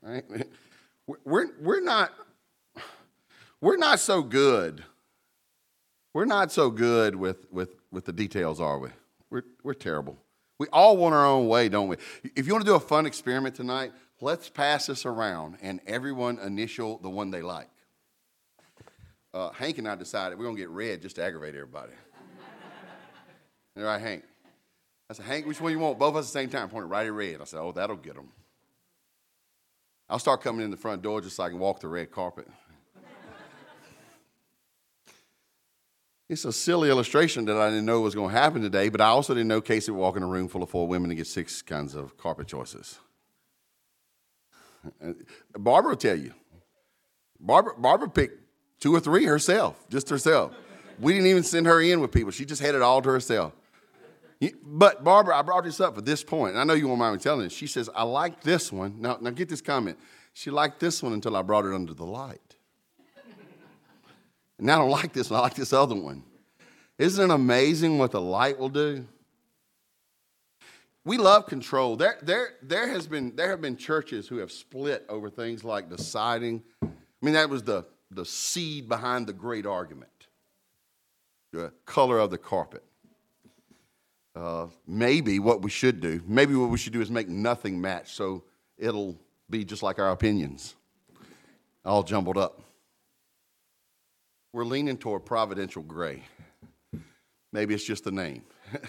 Right? 0.00 0.24
We're, 1.26 1.48
we're, 1.60 1.82
not, 1.82 2.10
we're 3.62 3.76
not 3.76 4.00
so 4.00 4.22
good. 4.22 4.84
We're 6.12 6.26
not 6.26 6.52
so 6.52 6.68
good 6.68 7.16
with, 7.16 7.50
with, 7.50 7.76
with 7.90 8.04
the 8.04 8.12
details, 8.12 8.60
are 8.60 8.78
we? 8.78 8.90
We're, 9.30 9.44
we're 9.62 9.72
terrible. 9.72 10.18
We 10.58 10.66
all 10.72 10.98
want 10.98 11.14
our 11.14 11.24
own 11.24 11.48
way, 11.48 11.70
don't 11.70 11.88
we? 11.88 11.96
If 12.36 12.46
you 12.46 12.52
want 12.52 12.66
to 12.66 12.70
do 12.70 12.74
a 12.74 12.80
fun 12.80 13.06
experiment 13.06 13.54
tonight, 13.54 13.92
let's 14.20 14.50
pass 14.50 14.86
this 14.86 15.06
around 15.06 15.56
and 15.62 15.80
everyone 15.86 16.38
initial 16.40 16.98
the 16.98 17.08
one 17.08 17.30
they 17.30 17.40
like. 17.40 17.68
Uh, 19.32 19.50
Hank 19.52 19.78
and 19.78 19.88
I 19.88 19.94
decided 19.94 20.38
we're 20.38 20.44
going 20.44 20.56
to 20.56 20.62
get 20.62 20.68
red 20.68 21.00
just 21.00 21.16
to 21.16 21.24
aggravate 21.24 21.54
everybody. 21.54 21.92
All 23.78 23.84
right, 23.84 24.00
Hank. 24.00 24.24
I 25.08 25.14
said, 25.14 25.24
Hank, 25.24 25.46
which 25.46 25.60
one 25.60 25.72
you 25.72 25.78
want? 25.78 25.98
Both 25.98 26.10
of 26.10 26.16
us 26.16 26.24
at 26.26 26.32
the 26.32 26.40
same 26.40 26.50
time. 26.50 26.68
Pointed 26.68 26.90
right 26.90 27.06
at 27.06 27.12
red. 27.12 27.40
I 27.40 27.44
said, 27.44 27.60
oh, 27.60 27.72
that'll 27.72 27.96
get 27.96 28.16
them. 28.16 28.28
I'll 30.10 30.18
start 30.18 30.42
coming 30.42 30.64
in 30.64 30.70
the 30.70 30.76
front 30.76 31.00
door 31.00 31.20
just 31.20 31.36
so 31.36 31.44
I 31.44 31.48
can 31.48 31.58
walk 31.58 31.80
the 31.80 31.88
red 31.88 32.10
carpet. 32.10 32.46
It's 36.32 36.46
a 36.46 36.52
silly 36.52 36.88
illustration 36.88 37.44
that 37.44 37.56
I 37.56 37.68
didn't 37.68 37.84
know 37.84 38.00
was 38.00 38.14
going 38.14 38.30
to 38.30 38.36
happen 38.36 38.62
today, 38.62 38.88
but 38.88 39.00
I 39.02 39.08
also 39.08 39.34
didn't 39.34 39.48
know 39.48 39.60
Casey 39.60 39.92
would 39.92 39.98
walk 39.98 40.16
in 40.16 40.22
a 40.22 40.26
room 40.26 40.48
full 40.48 40.62
of 40.62 40.70
four 40.70 40.88
women 40.88 41.10
and 41.10 41.18
get 41.18 41.26
six 41.26 41.60
kinds 41.60 41.94
of 41.94 42.16
carpet 42.16 42.48
choices. 42.48 42.98
Barbara 45.56 45.90
will 45.90 45.96
tell 45.96 46.18
you. 46.18 46.32
Barbara, 47.38 47.74
Barbara 47.76 48.08
picked 48.08 48.40
two 48.80 48.94
or 48.94 49.00
three 49.00 49.26
herself, 49.26 49.84
just 49.90 50.08
herself. 50.08 50.52
We 50.98 51.12
didn't 51.12 51.28
even 51.28 51.42
send 51.42 51.66
her 51.66 51.80
in 51.80 52.00
with 52.00 52.10
people. 52.10 52.30
She 52.30 52.46
just 52.46 52.62
had 52.62 52.74
it 52.74 52.82
all 52.82 53.02
to 53.02 53.10
herself. 53.10 53.52
But 54.64 55.04
Barbara, 55.04 55.36
I 55.36 55.42
brought 55.42 55.64
this 55.64 55.80
up 55.80 55.94
for 55.94 56.00
this 56.00 56.24
and 56.30 56.58
I 56.58 56.64
know 56.64 56.74
you 56.74 56.88
won't 56.88 56.98
mind 56.98 57.16
me 57.16 57.22
telling 57.22 57.46
it. 57.46 57.52
She 57.52 57.66
says, 57.66 57.90
I 57.94 58.02
like 58.04 58.42
this 58.42 58.72
one. 58.72 59.00
Now, 59.00 59.18
now 59.20 59.30
get 59.30 59.48
this 59.48 59.60
comment. 59.60 59.98
She 60.32 60.50
liked 60.50 60.80
this 60.80 61.02
one 61.02 61.12
until 61.12 61.36
I 61.36 61.42
brought 61.42 61.66
it 61.66 61.74
under 61.74 61.94
the 61.94 62.06
light. 62.06 62.51
And 64.58 64.70
I 64.70 64.78
don't 64.78 64.90
like 64.90 65.12
this 65.12 65.30
one. 65.30 65.40
I 65.40 65.42
like 65.42 65.54
this 65.54 65.72
other 65.72 65.94
one. 65.94 66.22
Isn't 66.98 67.30
it 67.30 67.34
amazing 67.34 67.98
what 67.98 68.10
the 68.10 68.20
light 68.20 68.58
will 68.58 68.68
do? 68.68 69.06
We 71.04 71.18
love 71.18 71.46
control. 71.46 71.96
There, 71.96 72.18
there, 72.22 72.50
there, 72.62 72.88
has 72.88 73.08
been, 73.08 73.34
there 73.34 73.50
have 73.50 73.60
been 73.60 73.76
churches 73.76 74.28
who 74.28 74.36
have 74.36 74.52
split 74.52 75.04
over 75.08 75.28
things 75.30 75.64
like 75.64 75.90
deciding. 75.90 76.62
I 76.82 76.86
mean, 77.20 77.34
that 77.34 77.50
was 77.50 77.64
the, 77.64 77.86
the 78.10 78.24
seed 78.24 78.88
behind 78.88 79.26
the 79.26 79.32
great 79.32 79.66
argument 79.66 80.08
the 81.52 81.72
color 81.84 82.18
of 82.18 82.30
the 82.30 82.38
carpet. 82.38 82.82
Uh, 84.34 84.66
maybe 84.86 85.38
what 85.38 85.60
we 85.60 85.70
should 85.70 86.00
do, 86.00 86.22
maybe 86.26 86.54
what 86.54 86.70
we 86.70 86.78
should 86.78 86.94
do 86.94 87.02
is 87.02 87.10
make 87.10 87.28
nothing 87.28 87.78
match 87.78 88.14
so 88.14 88.42
it'll 88.78 89.14
be 89.50 89.62
just 89.64 89.82
like 89.82 89.98
our 89.98 90.10
opinions, 90.10 90.74
all 91.84 92.02
jumbled 92.02 92.38
up. 92.38 92.62
We're 94.52 94.64
leaning 94.64 94.98
toward 94.98 95.24
providential 95.24 95.82
gray. 95.82 96.24
Maybe 97.52 97.74
it's 97.74 97.84
just 97.84 98.04
the 98.04 98.12
name. 98.12 98.42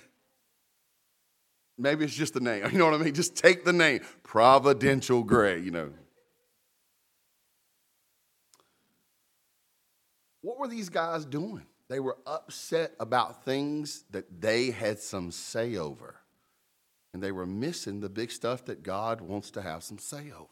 maybe 1.78 2.06
it's 2.06 2.13
just 2.13 2.34
the 2.34 2.39
name. 2.39 2.67
You 2.71 2.78
know 2.78 2.86
what 2.86 2.99
I 2.99 3.04
mean? 3.04 3.13
Just 3.13 3.36
take 3.36 3.63
the 3.63 3.73
name, 3.73 4.02
providential 4.23 5.23
gray, 5.23 5.60
you 5.60 5.71
know. 5.71 5.91
What 10.41 10.60
were 10.60 10.67
these 10.67 10.89
guys 10.89 11.26
doing? 11.26 11.65
They 11.89 11.99
were 11.99 12.17
upset 12.26 12.93
about 12.99 13.45
things 13.45 14.04
that 14.12 14.41
they 14.41 14.71
had 14.71 14.99
some 14.99 15.32
say 15.32 15.78
over. 15.78 16.15
And 17.13 17.21
they 17.21 17.32
were 17.32 17.45
missing 17.45 17.99
the 17.99 18.10
big 18.10 18.32
stuff 18.32 18.65
that 18.65 18.84
God 18.84 19.21
wants 19.21 19.52
to 19.52 19.62
have 19.62 19.84
some 19.84 19.99
say 19.99 20.32
over. 20.32 20.49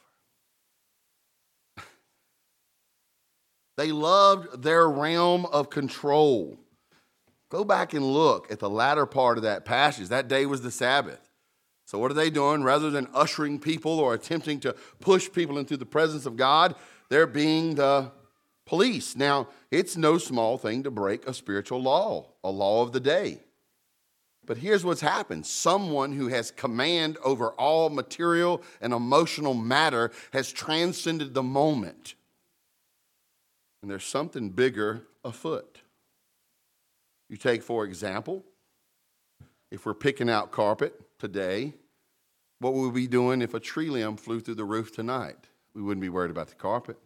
They 3.78 3.92
loved 3.92 4.64
their 4.64 4.90
realm 4.90 5.46
of 5.48 5.70
control. 5.70 6.58
Go 7.50 7.64
back 7.64 7.94
and 7.94 8.06
look 8.06 8.52
at 8.52 8.60
the 8.60 8.70
latter 8.70 9.06
part 9.06 9.38
of 9.38 9.44
that 9.44 9.66
passage. 9.66 10.10
That 10.10 10.28
day 10.28 10.46
was 10.46 10.62
the 10.62 10.72
Sabbath. 10.72 11.20
So, 11.86 12.00
what 12.00 12.12
are 12.12 12.16
they 12.16 12.30
doing? 12.30 12.64
Rather 12.64 12.90
than 12.90 13.10
ushering 13.14 13.60
people 13.60 14.00
or 14.00 14.14
attempting 14.14 14.62
to 14.62 14.74
push 15.02 15.30
people 15.32 15.58
into 15.58 15.76
the 15.76 15.86
presence 15.86 16.26
of 16.26 16.38
God, 16.38 16.76
they're 17.10 17.28
being 17.28 17.76
the 17.76 18.12
police. 18.66 19.18
Now, 19.18 19.50
it's 19.70 19.98
no 19.98 20.18
small 20.18 20.58
thing 20.58 20.84
to 20.84 20.92
break 20.92 21.28
a 21.28 21.34
spiritual 21.34 21.82
law, 21.82 22.28
a 22.44 22.50
law 22.50 22.84
of 22.84 22.94
the 22.94 23.02
day. 23.02 23.42
But 24.46 24.58
here's 24.58 24.86
what's 24.86 25.02
happened 25.02 25.46
someone 25.46 26.14
who 26.14 26.30
has 26.30 26.52
command 26.52 27.18
over 27.24 27.50
all 27.52 27.90
material 27.90 28.62
and 28.80 28.94
emotional 28.94 29.54
matter 29.54 30.12
has 30.32 30.52
transcended 30.52 31.34
the 31.34 31.44
moment. 31.44 32.16
And 33.82 33.90
there's 33.90 34.06
something 34.06 34.50
bigger 34.50 35.04
afoot. 35.24 35.82
You 37.30 37.38
take, 37.38 37.64
for 37.64 37.86
example, 37.86 38.44
if 39.72 39.86
we're 39.86 39.94
picking 39.94 40.30
out 40.30 40.52
carpet 40.52 41.00
today, 41.18 41.74
what 42.60 42.74
would 42.74 42.94
we 42.94 43.02
be 43.02 43.08
doing 43.08 43.42
if 43.42 43.54
a 43.54 43.60
tree 43.60 43.90
limb 43.90 44.18
flew 44.18 44.40
through 44.40 44.56
the 44.56 44.66
roof 44.66 44.94
tonight? 44.94 45.48
We 45.74 45.82
wouldn't 45.82 46.02
be 46.02 46.10
worried 46.10 46.32
about 46.32 46.50
the 46.50 46.56
carpet. 46.56 46.98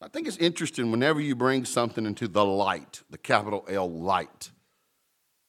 I 0.00 0.08
think 0.08 0.28
it's 0.28 0.36
interesting 0.36 0.90
whenever 0.90 1.20
you 1.20 1.34
bring 1.34 1.64
something 1.64 2.04
into 2.04 2.28
the 2.28 2.44
light, 2.44 3.02
the 3.08 3.18
capital 3.18 3.64
L 3.68 3.90
light, 3.90 4.50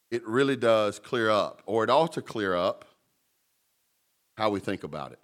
it 0.10 0.26
really 0.26 0.56
does 0.56 1.00
clear 1.00 1.30
up, 1.30 1.62
or 1.66 1.84
it 1.84 1.90
ought 1.90 2.14
to 2.14 2.22
clear 2.22 2.56
up 2.56 2.86
how 4.38 4.50
we 4.50 4.62
think 4.62 4.84
about 4.84 5.12
it. 5.12 5.20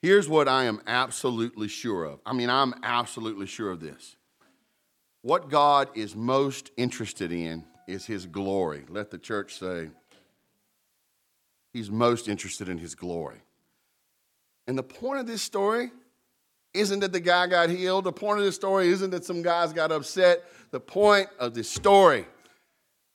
Here's 0.00 0.28
what 0.28 0.48
I 0.48 0.64
am 0.64 0.80
absolutely 0.86 1.68
sure 1.68 2.04
of. 2.04 2.20
I 2.24 2.32
mean, 2.32 2.50
I'm 2.50 2.74
absolutely 2.82 3.46
sure 3.46 3.70
of 3.70 3.80
this. 3.80 4.16
What 5.22 5.50
God 5.50 5.88
is 5.94 6.14
most 6.14 6.70
interested 6.76 7.32
in 7.32 7.64
is 7.88 8.06
His 8.06 8.26
glory. 8.26 8.84
Let 8.88 9.10
the 9.10 9.18
church 9.18 9.58
say, 9.58 9.90
He's 11.72 11.90
most 11.90 12.28
interested 12.28 12.68
in 12.68 12.78
His 12.78 12.94
glory. 12.94 13.40
And 14.68 14.78
the 14.78 14.82
point 14.82 15.20
of 15.20 15.26
this 15.26 15.42
story 15.42 15.90
isn't 16.74 17.00
that 17.00 17.12
the 17.12 17.20
guy 17.20 17.46
got 17.46 17.70
healed. 17.70 18.04
The 18.04 18.12
point 18.12 18.38
of 18.38 18.44
this 18.44 18.54
story 18.54 18.88
isn't 18.88 19.10
that 19.10 19.24
some 19.24 19.42
guys 19.42 19.72
got 19.72 19.90
upset. 19.90 20.44
The 20.70 20.80
point 20.80 21.28
of 21.38 21.54
this 21.54 21.68
story 21.68 22.26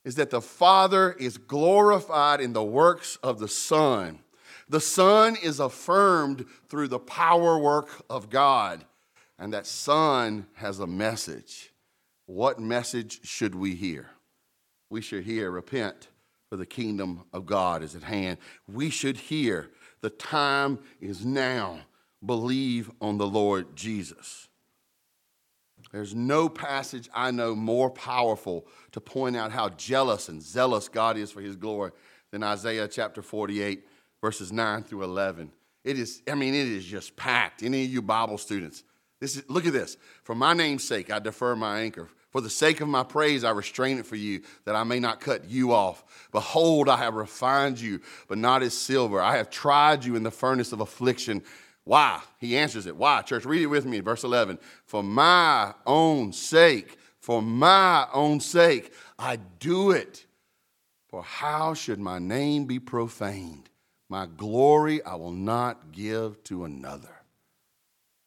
is 0.04 0.16
that 0.16 0.30
the 0.30 0.42
Father 0.42 1.12
is 1.12 1.38
glorified 1.38 2.40
in 2.40 2.52
the 2.52 2.64
works 2.64 3.16
of 3.22 3.38
the 3.38 3.48
Son. 3.48 4.18
The 4.68 4.80
Son 4.80 5.36
is 5.42 5.60
affirmed 5.60 6.46
through 6.68 6.88
the 6.88 6.98
power 6.98 7.58
work 7.58 7.88
of 8.08 8.30
God, 8.30 8.84
and 9.38 9.52
that 9.52 9.66
Son 9.66 10.46
has 10.54 10.80
a 10.80 10.86
message. 10.86 11.72
What 12.26 12.58
message 12.58 13.26
should 13.26 13.54
we 13.54 13.74
hear? 13.74 14.10
We 14.88 15.00
should 15.00 15.24
hear, 15.24 15.50
repent, 15.50 16.08
for 16.48 16.56
the 16.56 16.66
kingdom 16.66 17.24
of 17.32 17.46
God 17.46 17.82
is 17.82 17.94
at 17.94 18.04
hand. 18.04 18.38
We 18.66 18.90
should 18.90 19.16
hear, 19.16 19.70
the 20.00 20.10
time 20.10 20.78
is 21.00 21.24
now 21.24 21.80
believe 22.24 22.90
on 23.00 23.18
the 23.18 23.26
Lord 23.26 23.76
Jesus. 23.76 24.48
There's 25.92 26.14
no 26.14 26.48
passage 26.48 27.08
I 27.14 27.30
know 27.30 27.54
more 27.54 27.90
powerful 27.90 28.66
to 28.92 29.00
point 29.00 29.36
out 29.36 29.52
how 29.52 29.68
jealous 29.70 30.28
and 30.28 30.42
zealous 30.42 30.88
God 30.88 31.16
is 31.16 31.30
for 31.30 31.40
his 31.40 31.56
glory 31.56 31.92
than 32.30 32.42
Isaiah 32.42 32.88
chapter 32.88 33.22
48, 33.22 33.86
verses 34.24 34.50
9 34.50 34.84
through 34.84 35.02
11. 35.02 35.52
It 35.84 35.98
is, 35.98 36.22
I 36.26 36.34
mean, 36.34 36.54
it 36.54 36.66
is 36.66 36.82
just 36.86 37.14
packed. 37.14 37.62
Any 37.62 37.84
of 37.84 37.90
you 37.90 38.00
Bible 38.00 38.38
students, 38.38 38.82
this 39.20 39.36
is, 39.36 39.42
look 39.50 39.66
at 39.66 39.74
this. 39.74 39.98
For 40.22 40.34
my 40.34 40.54
name's 40.54 40.82
sake, 40.82 41.12
I 41.12 41.18
defer 41.18 41.54
my 41.54 41.80
anchor. 41.80 42.08
For 42.30 42.40
the 42.40 42.48
sake 42.48 42.80
of 42.80 42.88
my 42.88 43.02
praise, 43.02 43.44
I 43.44 43.50
restrain 43.50 43.98
it 43.98 44.06
for 44.06 44.16
you, 44.16 44.40
that 44.64 44.74
I 44.74 44.82
may 44.82 44.98
not 44.98 45.20
cut 45.20 45.50
you 45.50 45.74
off. 45.74 46.28
Behold, 46.32 46.88
I 46.88 46.96
have 46.96 47.16
refined 47.16 47.78
you, 47.78 48.00
but 48.26 48.38
not 48.38 48.62
as 48.62 48.72
silver. 48.72 49.20
I 49.20 49.36
have 49.36 49.50
tried 49.50 50.06
you 50.06 50.16
in 50.16 50.22
the 50.22 50.30
furnace 50.30 50.72
of 50.72 50.80
affliction. 50.80 51.42
Why? 51.84 52.18
He 52.38 52.56
answers 52.56 52.86
it. 52.86 52.96
Why? 52.96 53.20
Church, 53.20 53.44
read 53.44 53.60
it 53.60 53.66
with 53.66 53.84
me, 53.84 54.00
verse 54.00 54.24
11. 54.24 54.58
For 54.86 55.02
my 55.02 55.74
own 55.84 56.32
sake, 56.32 56.96
for 57.20 57.42
my 57.42 58.06
own 58.10 58.40
sake, 58.40 58.90
I 59.18 59.36
do 59.36 59.90
it. 59.90 60.24
For 61.08 61.22
how 61.22 61.74
should 61.74 62.00
my 62.00 62.18
name 62.18 62.64
be 62.64 62.78
profaned? 62.78 63.68
My 64.08 64.26
glory 64.26 65.02
I 65.02 65.14
will 65.14 65.32
not 65.32 65.92
give 65.92 66.42
to 66.44 66.64
another. 66.64 67.14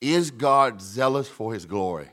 Is 0.02 0.32
God 0.32 0.82
zealous 0.82 1.28
for 1.28 1.54
his 1.54 1.66
glory? 1.66 2.10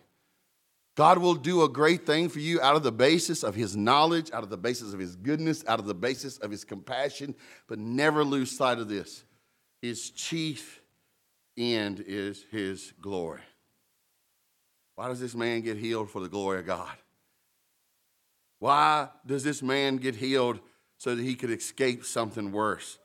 God 0.97 1.19
will 1.19 1.35
do 1.35 1.65
a 1.65 1.69
great 1.69 2.07
thing 2.07 2.29
for 2.29 2.39
you 2.39 2.61
out 2.61 2.77
of 2.77 2.85
the 2.85 2.93
basis 2.93 3.43
of 3.43 3.55
his 3.55 3.77
knowledge, 3.77 4.31
out 4.33 4.45
of 4.45 4.51
the 4.51 4.57
basis 4.57 4.93
of 4.93 5.01
his 5.01 5.17
goodness, 5.17 5.65
out 5.67 5.81
of 5.81 5.87
the 5.87 5.95
basis 5.95 6.39
of 6.39 6.51
his 6.51 6.65
compassion, 6.65 7.35
but 7.67 7.79
never 7.79 8.23
lose 8.23 8.57
sight 8.57 8.79
of 8.79 8.89
this. 8.89 9.25
His 9.83 10.11
chief 10.11 10.81
end 11.57 12.05
is 12.07 12.45
his 12.51 12.93
glory. 13.01 13.41
Why 14.95 15.09
does 15.09 15.19
this 15.19 15.35
man 15.35 15.63
get 15.63 15.77
healed 15.77 16.11
for 16.11 16.21
the 16.21 16.29
glory 16.29 16.61
of 16.61 16.67
God? 16.67 16.95
Why 18.61 19.09
does 19.27 19.43
this 19.43 19.63
man 19.63 19.97
get 19.97 20.15
healed 20.15 20.61
so 20.97 21.15
that 21.15 21.23
he 21.23 21.35
could 21.35 21.51
escape 21.51 22.05
something 22.05 22.53
worse 22.53 22.99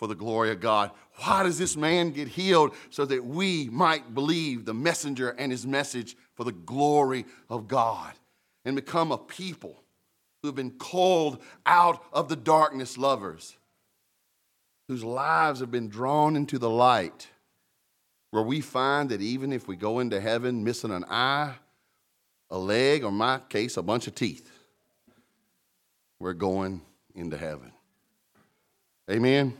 for 0.00 0.08
the 0.08 0.16
glory 0.16 0.50
of 0.50 0.60
God? 0.60 0.90
Why 1.24 1.44
does 1.44 1.58
this 1.58 1.76
man 1.76 2.10
get 2.10 2.26
healed 2.26 2.74
so 2.90 3.04
that 3.04 3.24
we 3.24 3.68
might 3.70 4.14
believe 4.14 4.64
the 4.64 4.74
messenger 4.74 5.30
and 5.30 5.52
his 5.52 5.66
message 5.66 6.16
for 6.34 6.44
the 6.44 6.52
glory 6.52 7.26
of 7.48 7.68
God 7.68 8.12
and 8.64 8.74
become 8.74 9.12
a 9.12 9.18
people 9.18 9.84
who 10.42 10.48
have 10.48 10.56
been 10.56 10.72
called 10.72 11.40
out 11.66 12.02
of 12.12 12.28
the 12.28 12.36
darkness 12.36 12.98
lovers, 12.98 13.56
whose 14.88 15.04
lives 15.04 15.60
have 15.60 15.70
been 15.70 15.88
drawn 15.88 16.34
into 16.34 16.58
the 16.58 16.70
light? 16.70 17.28
where 18.30 18.42
we 18.42 18.60
find 18.60 19.10
that 19.10 19.20
even 19.20 19.52
if 19.52 19.66
we 19.66 19.76
go 19.76 19.98
into 19.98 20.20
heaven 20.20 20.62
missing 20.62 20.92
an 20.92 21.04
eye, 21.08 21.54
a 22.50 22.58
leg, 22.58 23.04
or 23.04 23.10
my 23.10 23.40
case, 23.48 23.76
a 23.76 23.82
bunch 23.82 24.06
of 24.06 24.14
teeth, 24.14 24.50
we're 26.18 26.32
going 26.32 26.80
into 27.14 27.36
heaven. 27.36 27.72
Amen? 29.10 29.56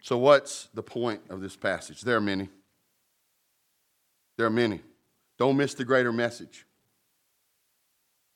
So, 0.00 0.16
what's 0.16 0.68
the 0.74 0.82
point 0.82 1.22
of 1.28 1.40
this 1.40 1.56
passage? 1.56 2.02
There 2.02 2.16
are 2.16 2.22
many. 2.22 2.48
There 4.36 4.46
are 4.46 4.50
many. 4.50 4.80
Don't 5.38 5.56
miss 5.56 5.74
the 5.74 5.84
greater 5.84 6.12
message. 6.12 6.66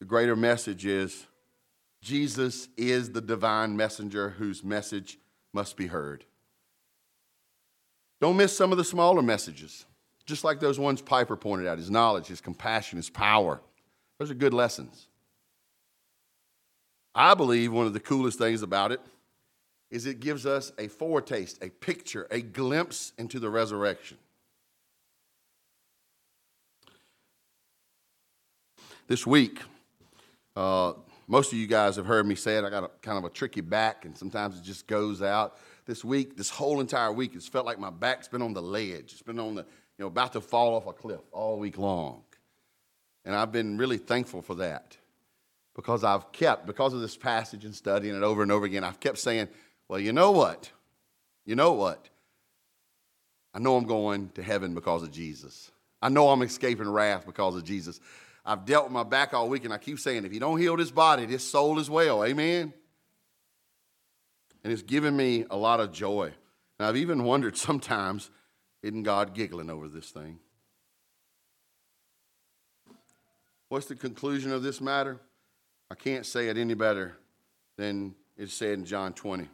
The 0.00 0.04
greater 0.04 0.36
message 0.36 0.84
is 0.84 1.26
Jesus 2.02 2.68
is 2.76 3.12
the 3.12 3.22
divine 3.22 3.76
messenger 3.76 4.30
whose 4.30 4.62
message 4.62 5.18
must 5.54 5.76
be 5.76 5.86
heard. 5.86 6.24
Don't 8.20 8.36
miss 8.36 8.56
some 8.56 8.72
of 8.72 8.78
the 8.78 8.84
smaller 8.84 9.22
messages, 9.22 9.86
just 10.26 10.44
like 10.44 10.60
those 10.60 10.78
ones 10.78 11.00
Piper 11.00 11.36
pointed 11.36 11.66
out 11.66 11.78
his 11.78 11.90
knowledge, 11.90 12.26
his 12.26 12.40
compassion, 12.40 12.96
his 12.98 13.08
power. 13.08 13.60
Those 14.18 14.30
are 14.30 14.34
good 14.34 14.54
lessons. 14.54 15.08
I 17.14 17.34
believe 17.34 17.72
one 17.72 17.86
of 17.86 17.92
the 17.92 18.00
coolest 18.00 18.38
things 18.38 18.62
about 18.62 18.92
it 18.92 19.00
is 19.94 20.06
it 20.06 20.18
gives 20.18 20.44
us 20.44 20.72
a 20.76 20.88
foretaste, 20.88 21.62
a 21.62 21.70
picture, 21.70 22.26
a 22.32 22.40
glimpse 22.40 23.12
into 23.16 23.38
the 23.38 23.48
resurrection. 23.48 24.18
This 29.06 29.24
week, 29.24 29.60
uh, 30.56 30.94
most 31.28 31.52
of 31.52 31.58
you 31.60 31.68
guys 31.68 31.94
have 31.94 32.06
heard 32.06 32.26
me 32.26 32.34
say 32.34 32.56
it. 32.56 32.64
I 32.64 32.70
got 32.70 32.82
a, 32.82 32.90
kind 33.02 33.18
of 33.18 33.24
a 33.24 33.30
tricky 33.30 33.60
back, 33.60 34.04
and 34.04 34.18
sometimes 34.18 34.58
it 34.58 34.64
just 34.64 34.88
goes 34.88 35.22
out 35.22 35.58
this 35.86 36.04
week, 36.04 36.36
this 36.36 36.50
whole 36.50 36.80
entire 36.80 37.12
week, 37.12 37.36
it's 37.36 37.46
felt 37.46 37.64
like 37.64 37.78
my 37.78 37.90
back's 37.90 38.26
been 38.26 38.42
on 38.42 38.52
the 38.52 38.62
ledge. 38.62 39.12
It's 39.12 39.22
been 39.22 39.38
on 39.38 39.54
the, 39.54 39.62
you 39.62 40.00
know, 40.00 40.06
about 40.08 40.32
to 40.32 40.40
fall 40.40 40.74
off 40.74 40.88
a 40.88 40.92
cliff 40.92 41.20
all 41.30 41.60
week 41.60 41.78
long. 41.78 42.24
And 43.24 43.32
I've 43.32 43.52
been 43.52 43.78
really 43.78 43.98
thankful 43.98 44.42
for 44.42 44.56
that 44.56 44.96
because 45.76 46.02
I've 46.02 46.32
kept, 46.32 46.66
because 46.66 46.94
of 46.94 47.00
this 47.00 47.16
passage 47.16 47.64
and 47.64 47.74
studying 47.74 48.16
it 48.16 48.22
over 48.22 48.42
and 48.42 48.50
over 48.50 48.64
again, 48.64 48.82
I've 48.82 48.98
kept 48.98 49.18
saying, 49.18 49.48
well, 49.88 50.00
you 50.00 50.12
know 50.12 50.30
what? 50.30 50.70
You 51.44 51.56
know 51.56 51.72
what? 51.72 52.08
I 53.52 53.58
know 53.58 53.76
I'm 53.76 53.86
going 53.86 54.30
to 54.30 54.42
heaven 54.42 54.74
because 54.74 55.02
of 55.02 55.12
Jesus. 55.12 55.70
I 56.02 56.08
know 56.08 56.30
I'm 56.30 56.42
escaping 56.42 56.88
wrath 56.88 57.26
because 57.26 57.56
of 57.56 57.64
Jesus. 57.64 58.00
I've 58.44 58.64
dealt 58.64 58.84
with 58.84 58.92
my 58.92 59.04
back 59.04 59.32
all 59.32 59.48
week, 59.48 59.64
and 59.64 59.72
I 59.72 59.78
keep 59.78 59.98
saying, 59.98 60.24
if 60.24 60.34
you 60.34 60.40
don't 60.40 60.58
heal 60.58 60.76
this 60.76 60.90
body, 60.90 61.24
this 61.26 61.48
soul 61.48 61.78
as 61.78 61.88
well. 61.88 62.24
Amen? 62.24 62.74
and 64.64 64.72
it's 64.72 64.82
given 64.82 65.14
me 65.14 65.44
a 65.50 65.56
lot 65.56 65.78
of 65.78 65.92
joy. 65.92 66.32
And 66.78 66.88
I've 66.88 66.96
even 66.96 67.22
wondered 67.22 67.56
sometimes, 67.56 68.30
isn't 68.82 69.04
God 69.04 69.34
giggling 69.34 69.70
over 69.70 69.86
this 69.86 70.10
thing? 70.10 70.40
What's 73.68 73.86
the 73.86 73.94
conclusion 73.94 74.52
of 74.52 74.62
this 74.62 74.80
matter? 74.80 75.20
I 75.90 75.94
can't 75.94 76.24
say 76.24 76.48
it 76.48 76.56
any 76.56 76.74
better 76.74 77.16
than 77.76 78.14
it's 78.36 78.54
said 78.54 78.78
in 78.78 78.84
John 78.84 79.12
20. 79.12 79.48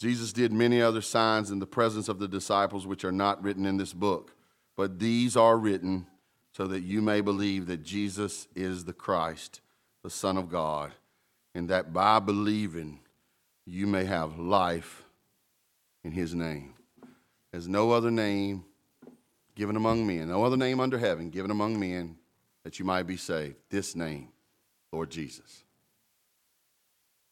Jesus 0.00 0.32
did 0.32 0.50
many 0.50 0.80
other 0.80 1.02
signs 1.02 1.50
in 1.50 1.58
the 1.58 1.66
presence 1.66 2.08
of 2.08 2.18
the 2.18 2.26
disciples, 2.26 2.86
which 2.86 3.04
are 3.04 3.12
not 3.12 3.42
written 3.42 3.66
in 3.66 3.76
this 3.76 3.92
book, 3.92 4.34
but 4.74 4.98
these 4.98 5.36
are 5.36 5.58
written 5.58 6.06
so 6.52 6.66
that 6.66 6.80
you 6.80 7.02
may 7.02 7.20
believe 7.20 7.66
that 7.66 7.82
Jesus 7.82 8.48
is 8.56 8.86
the 8.86 8.94
Christ, 8.94 9.60
the 10.02 10.08
Son 10.08 10.38
of 10.38 10.48
God, 10.48 10.92
and 11.54 11.68
that 11.68 11.92
by 11.92 12.18
believing, 12.18 13.00
you 13.66 13.86
may 13.86 14.04
have 14.04 14.38
life 14.38 15.04
in 16.02 16.12
his 16.12 16.34
name. 16.34 16.72
There's 17.52 17.68
no 17.68 17.90
other 17.90 18.10
name 18.10 18.64
given 19.54 19.76
among 19.76 20.06
men, 20.06 20.30
no 20.30 20.44
other 20.44 20.56
name 20.56 20.80
under 20.80 20.96
heaven 20.96 21.28
given 21.28 21.50
among 21.50 21.78
men 21.78 22.16
that 22.64 22.78
you 22.78 22.86
might 22.86 23.02
be 23.02 23.18
saved. 23.18 23.56
This 23.68 23.94
name, 23.94 24.28
Lord 24.92 25.10
Jesus. 25.10 25.64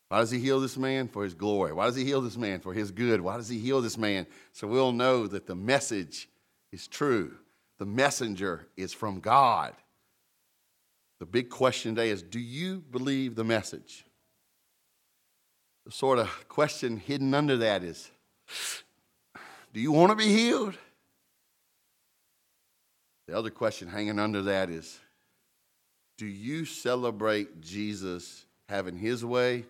Why 0.08 0.20
does 0.20 0.30
he 0.30 0.38
heal 0.38 0.60
this 0.60 0.76
man? 0.76 1.08
For 1.08 1.24
his 1.24 1.34
glory. 1.34 1.72
Why 1.72 1.86
does 1.86 1.96
he 1.96 2.04
heal 2.04 2.20
this 2.20 2.36
man? 2.36 2.60
For 2.60 2.72
his 2.72 2.90
good. 2.90 3.20
Why 3.20 3.36
does 3.36 3.48
he 3.48 3.58
heal 3.58 3.80
this 3.80 3.98
man? 3.98 4.26
So 4.52 4.66
we'll 4.66 4.92
know 4.92 5.26
that 5.26 5.46
the 5.46 5.54
message 5.54 6.28
is 6.72 6.88
true. 6.88 7.34
The 7.78 7.86
messenger 7.86 8.66
is 8.76 8.92
from 8.92 9.20
God. 9.20 9.74
The 11.20 11.26
big 11.26 11.50
question 11.50 11.94
today 11.94 12.10
is 12.10 12.22
do 12.22 12.40
you 12.40 12.82
believe 12.90 13.34
the 13.34 13.44
message? 13.44 14.04
the 15.88 15.94
sort 15.94 16.18
of 16.18 16.46
question 16.50 16.98
hidden 16.98 17.32
under 17.32 17.56
that 17.56 17.82
is 17.82 18.10
do 19.72 19.80
you 19.80 19.90
want 19.90 20.10
to 20.10 20.16
be 20.16 20.30
healed? 20.30 20.76
The 23.26 23.34
other 23.34 23.48
question 23.48 23.88
hanging 23.88 24.18
under 24.18 24.42
that 24.42 24.68
is 24.68 25.00
do 26.18 26.26
you 26.26 26.66
celebrate 26.66 27.62
Jesus 27.62 28.44
having 28.68 28.98
his 28.98 29.24
way 29.24 29.64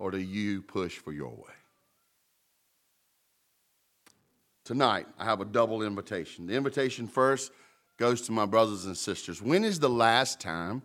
or 0.00 0.10
do 0.10 0.18
you 0.18 0.62
push 0.62 0.96
for 0.96 1.12
your 1.12 1.28
way? 1.28 1.54
Tonight, 4.64 5.06
I 5.18 5.24
have 5.24 5.40
a 5.40 5.44
double 5.44 5.82
invitation. 5.82 6.46
The 6.46 6.54
invitation 6.54 7.06
first 7.06 7.52
goes 7.98 8.22
to 8.22 8.32
my 8.32 8.46
brothers 8.46 8.86
and 8.86 8.96
sisters. 8.96 9.42
When 9.42 9.62
is 9.62 9.78
the 9.78 9.90
last 9.90 10.40
time? 10.40 10.82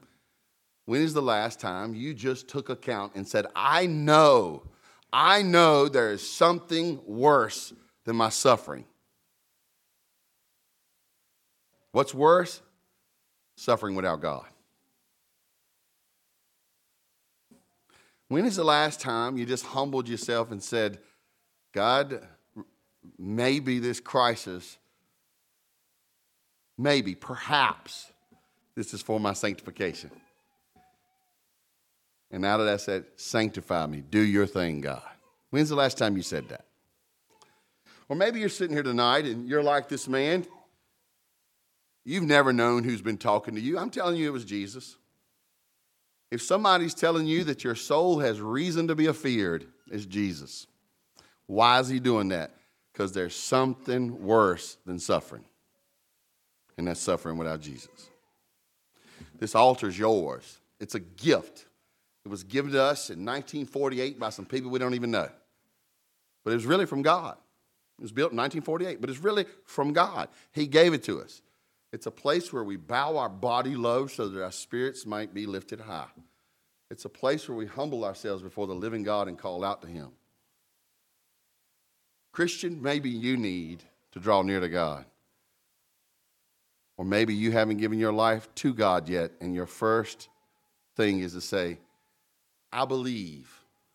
When 0.85 1.01
is 1.01 1.13
the 1.13 1.21
last 1.21 1.59
time 1.59 1.95
you 1.95 2.13
just 2.13 2.49
took 2.49 2.69
account 2.69 3.15
and 3.15 3.27
said, 3.27 3.45
I 3.55 3.85
know, 3.85 4.63
I 5.13 5.41
know 5.41 5.87
there 5.87 6.11
is 6.11 6.29
something 6.29 6.99
worse 7.05 7.73
than 8.03 8.17
my 8.17 8.29
suffering? 8.29 8.85
What's 11.93 12.13
worse? 12.13 12.61
Suffering 13.55 13.95
without 13.95 14.19
God. 14.19 14.45
When 18.27 18.45
is 18.45 18.55
the 18.55 18.63
last 18.63 18.99
time 18.99 19.37
you 19.37 19.45
just 19.45 19.65
humbled 19.65 20.09
yourself 20.09 20.51
and 20.51 20.61
said, 20.61 20.99
God, 21.73 22.27
maybe 23.17 23.79
this 23.79 23.99
crisis, 23.99 24.77
maybe, 26.77 27.13
perhaps, 27.13 28.11
this 28.75 28.93
is 28.93 29.01
for 29.01 29.19
my 29.19 29.33
sanctification? 29.33 30.11
And 32.31 32.43
out 32.43 32.59
of 32.59 32.65
that 32.65 32.81
said, 32.81 33.05
Sanctify 33.15 33.85
me. 33.85 34.01
Do 34.01 34.19
your 34.19 34.47
thing, 34.47 34.81
God. 34.81 35.01
When's 35.51 35.69
the 35.69 35.75
last 35.75 35.97
time 35.97 36.17
you 36.17 36.23
said 36.23 36.49
that? 36.49 36.65
Or 38.09 38.15
maybe 38.15 38.39
you're 38.39 38.49
sitting 38.49 38.75
here 38.75 38.83
tonight 38.83 39.25
and 39.25 39.47
you're 39.47 39.63
like 39.63 39.87
this 39.87 40.07
man. 40.07 40.45
You've 42.03 42.23
never 42.23 42.53
known 42.53 42.83
who's 42.83 43.01
been 43.01 43.17
talking 43.17 43.55
to 43.55 43.61
you. 43.61 43.79
I'm 43.79 43.89
telling 43.89 44.17
you, 44.17 44.27
it 44.27 44.33
was 44.33 44.45
Jesus. 44.45 44.97
If 46.31 46.41
somebody's 46.41 46.93
telling 46.93 47.27
you 47.27 47.43
that 47.45 47.63
your 47.63 47.75
soul 47.75 48.19
has 48.19 48.41
reason 48.41 48.87
to 48.87 48.95
be 48.95 49.05
afeared, 49.05 49.67
it's 49.91 50.05
Jesus. 50.05 50.67
Why 51.45 51.79
is 51.79 51.87
he 51.87 51.99
doing 51.99 52.29
that? 52.29 52.51
Because 52.91 53.11
there's 53.11 53.35
something 53.35 54.23
worse 54.23 54.77
than 54.85 54.99
suffering, 54.99 55.45
and 56.77 56.87
that's 56.87 56.99
suffering 56.99 57.37
without 57.37 57.61
Jesus. 57.61 58.09
This 59.37 59.53
altar's 59.53 59.97
yours, 59.97 60.59
it's 60.79 60.95
a 60.95 60.99
gift. 60.99 61.65
It 62.25 62.29
was 62.29 62.43
given 62.43 62.71
to 62.71 62.81
us 62.81 63.11
in 63.11 63.23
1948 63.23 64.19
by 64.19 64.29
some 64.29 64.45
people 64.45 64.71
we 64.71 64.79
don't 64.79 64.95
even 64.95 65.11
know. 65.11 65.29
But 66.43 66.51
it 66.51 66.55
was 66.55 66.65
really 66.65 66.87
from 66.87 67.03
God. 67.03 67.37
It 67.99 68.01
was 68.01 68.11
built 68.11 68.31
in 68.31 68.37
1948, 68.37 68.99
but 68.99 69.09
it's 69.09 69.19
really 69.19 69.45
from 69.65 69.93
God. 69.93 70.29
He 70.51 70.65
gave 70.65 70.93
it 70.93 71.03
to 71.03 71.21
us. 71.21 71.41
It's 71.93 72.07
a 72.07 72.11
place 72.11 72.51
where 72.51 72.63
we 72.63 72.77
bow 72.77 73.17
our 73.17 73.29
body 73.29 73.75
low 73.75 74.07
so 74.07 74.27
that 74.27 74.43
our 74.43 74.51
spirits 74.51 75.05
might 75.05 75.33
be 75.33 75.45
lifted 75.45 75.79
high. 75.79 76.09
It's 76.91 77.05
a 77.05 77.09
place 77.09 77.47
where 77.47 77.57
we 77.57 77.65
humble 77.65 78.03
ourselves 78.03 78.43
before 78.43 78.67
the 78.67 78.75
living 78.75 79.03
God 79.03 79.27
and 79.27 79.37
call 79.37 79.63
out 79.63 79.81
to 79.81 79.87
Him. 79.87 80.09
Christian, 82.31 82.81
maybe 82.81 83.09
you 83.09 83.37
need 83.37 83.83
to 84.11 84.19
draw 84.19 84.41
near 84.41 84.59
to 84.59 84.69
God. 84.69 85.05
Or 86.97 87.05
maybe 87.05 87.33
you 87.33 87.51
haven't 87.51 87.77
given 87.77 87.99
your 87.99 88.13
life 88.13 88.47
to 88.55 88.73
God 88.73 89.09
yet, 89.09 89.31
and 89.41 89.53
your 89.53 89.65
first 89.65 90.29
thing 90.95 91.19
is 91.19 91.33
to 91.33 91.41
say, 91.41 91.79
I 92.71 92.85
believe, 92.85 93.49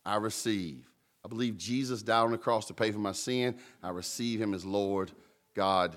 I 0.05 0.17
receive. 0.17 0.91
I 1.25 1.29
believe 1.29 1.57
Jesus 1.59 2.03
died 2.03 2.25
on 2.25 2.31
the 2.31 2.39
cross 2.39 2.67
to 2.67 2.75
pay 2.75 2.93
for 2.93 2.99
my 2.99 3.13
sin. 3.13 3.57
I 3.83 3.91
receive 3.91 4.41
Him 4.41 4.55
as 4.55 4.65
Lord. 4.65 5.11
God, 5.55 5.97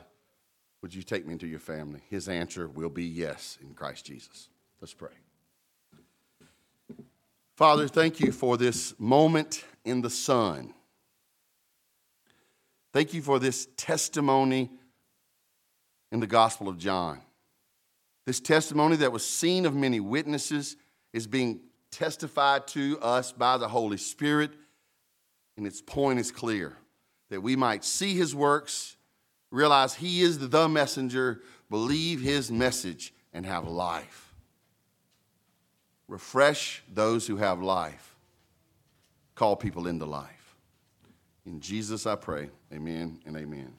would 0.83 0.93
you 0.93 1.01
take 1.01 1.25
me 1.25 1.31
into 1.31 1.47
your 1.47 1.61
family? 1.61 2.01
His 2.09 2.27
answer 2.27 2.67
will 2.67 2.89
be 2.89 3.05
yes 3.05 3.57
in 3.61 3.73
Christ 3.73 4.05
Jesus. 4.05 4.49
Let's 4.81 4.93
pray. 4.93 5.13
Father, 7.55 7.87
thank 7.87 8.19
you 8.19 8.33
for 8.33 8.57
this 8.57 8.93
moment 8.99 9.63
in 9.85 10.01
the 10.01 10.09
sun. 10.09 10.73
Thank 12.91 13.13
you 13.13 13.21
for 13.21 13.39
this 13.39 13.69
testimony 13.77 14.71
in 16.11 16.19
the 16.19 16.27
Gospel 16.27 16.67
of 16.67 16.77
John. 16.77 17.21
This 18.25 18.41
testimony 18.41 18.97
that 18.97 19.13
was 19.13 19.25
seen 19.25 19.65
of 19.65 19.73
many 19.73 20.01
witnesses 20.01 20.75
is 21.13 21.27
being 21.27 21.61
testified 21.91 22.67
to 22.67 22.99
us 23.01 23.31
by 23.31 23.57
the 23.57 23.69
Holy 23.69 23.97
Spirit, 23.97 24.51
and 25.55 25.65
its 25.65 25.81
point 25.81 26.19
is 26.19 26.29
clear 26.29 26.75
that 27.29 27.41
we 27.41 27.55
might 27.55 27.85
see 27.85 28.15
his 28.15 28.35
works 28.35 28.97
realize 29.53 29.93
He 29.93 30.21
is 30.21 30.39
the 30.39 30.67
messenger, 30.67 31.41
believe 31.69 32.19
His 32.19 32.51
message, 32.51 33.13
and 33.33 33.45
have 33.45 33.67
life. 33.67 34.33
Refresh 36.07 36.83
those 36.91 37.25
who 37.27 37.37
have 37.37 37.61
life, 37.61 38.15
call 39.35 39.55
people 39.55 39.87
into 39.87 40.05
life. 40.05 40.55
In 41.45 41.59
Jesus 41.59 42.05
I 42.05 42.15
pray, 42.15 42.49
amen 42.73 43.19
and 43.25 43.37
amen. 43.37 43.73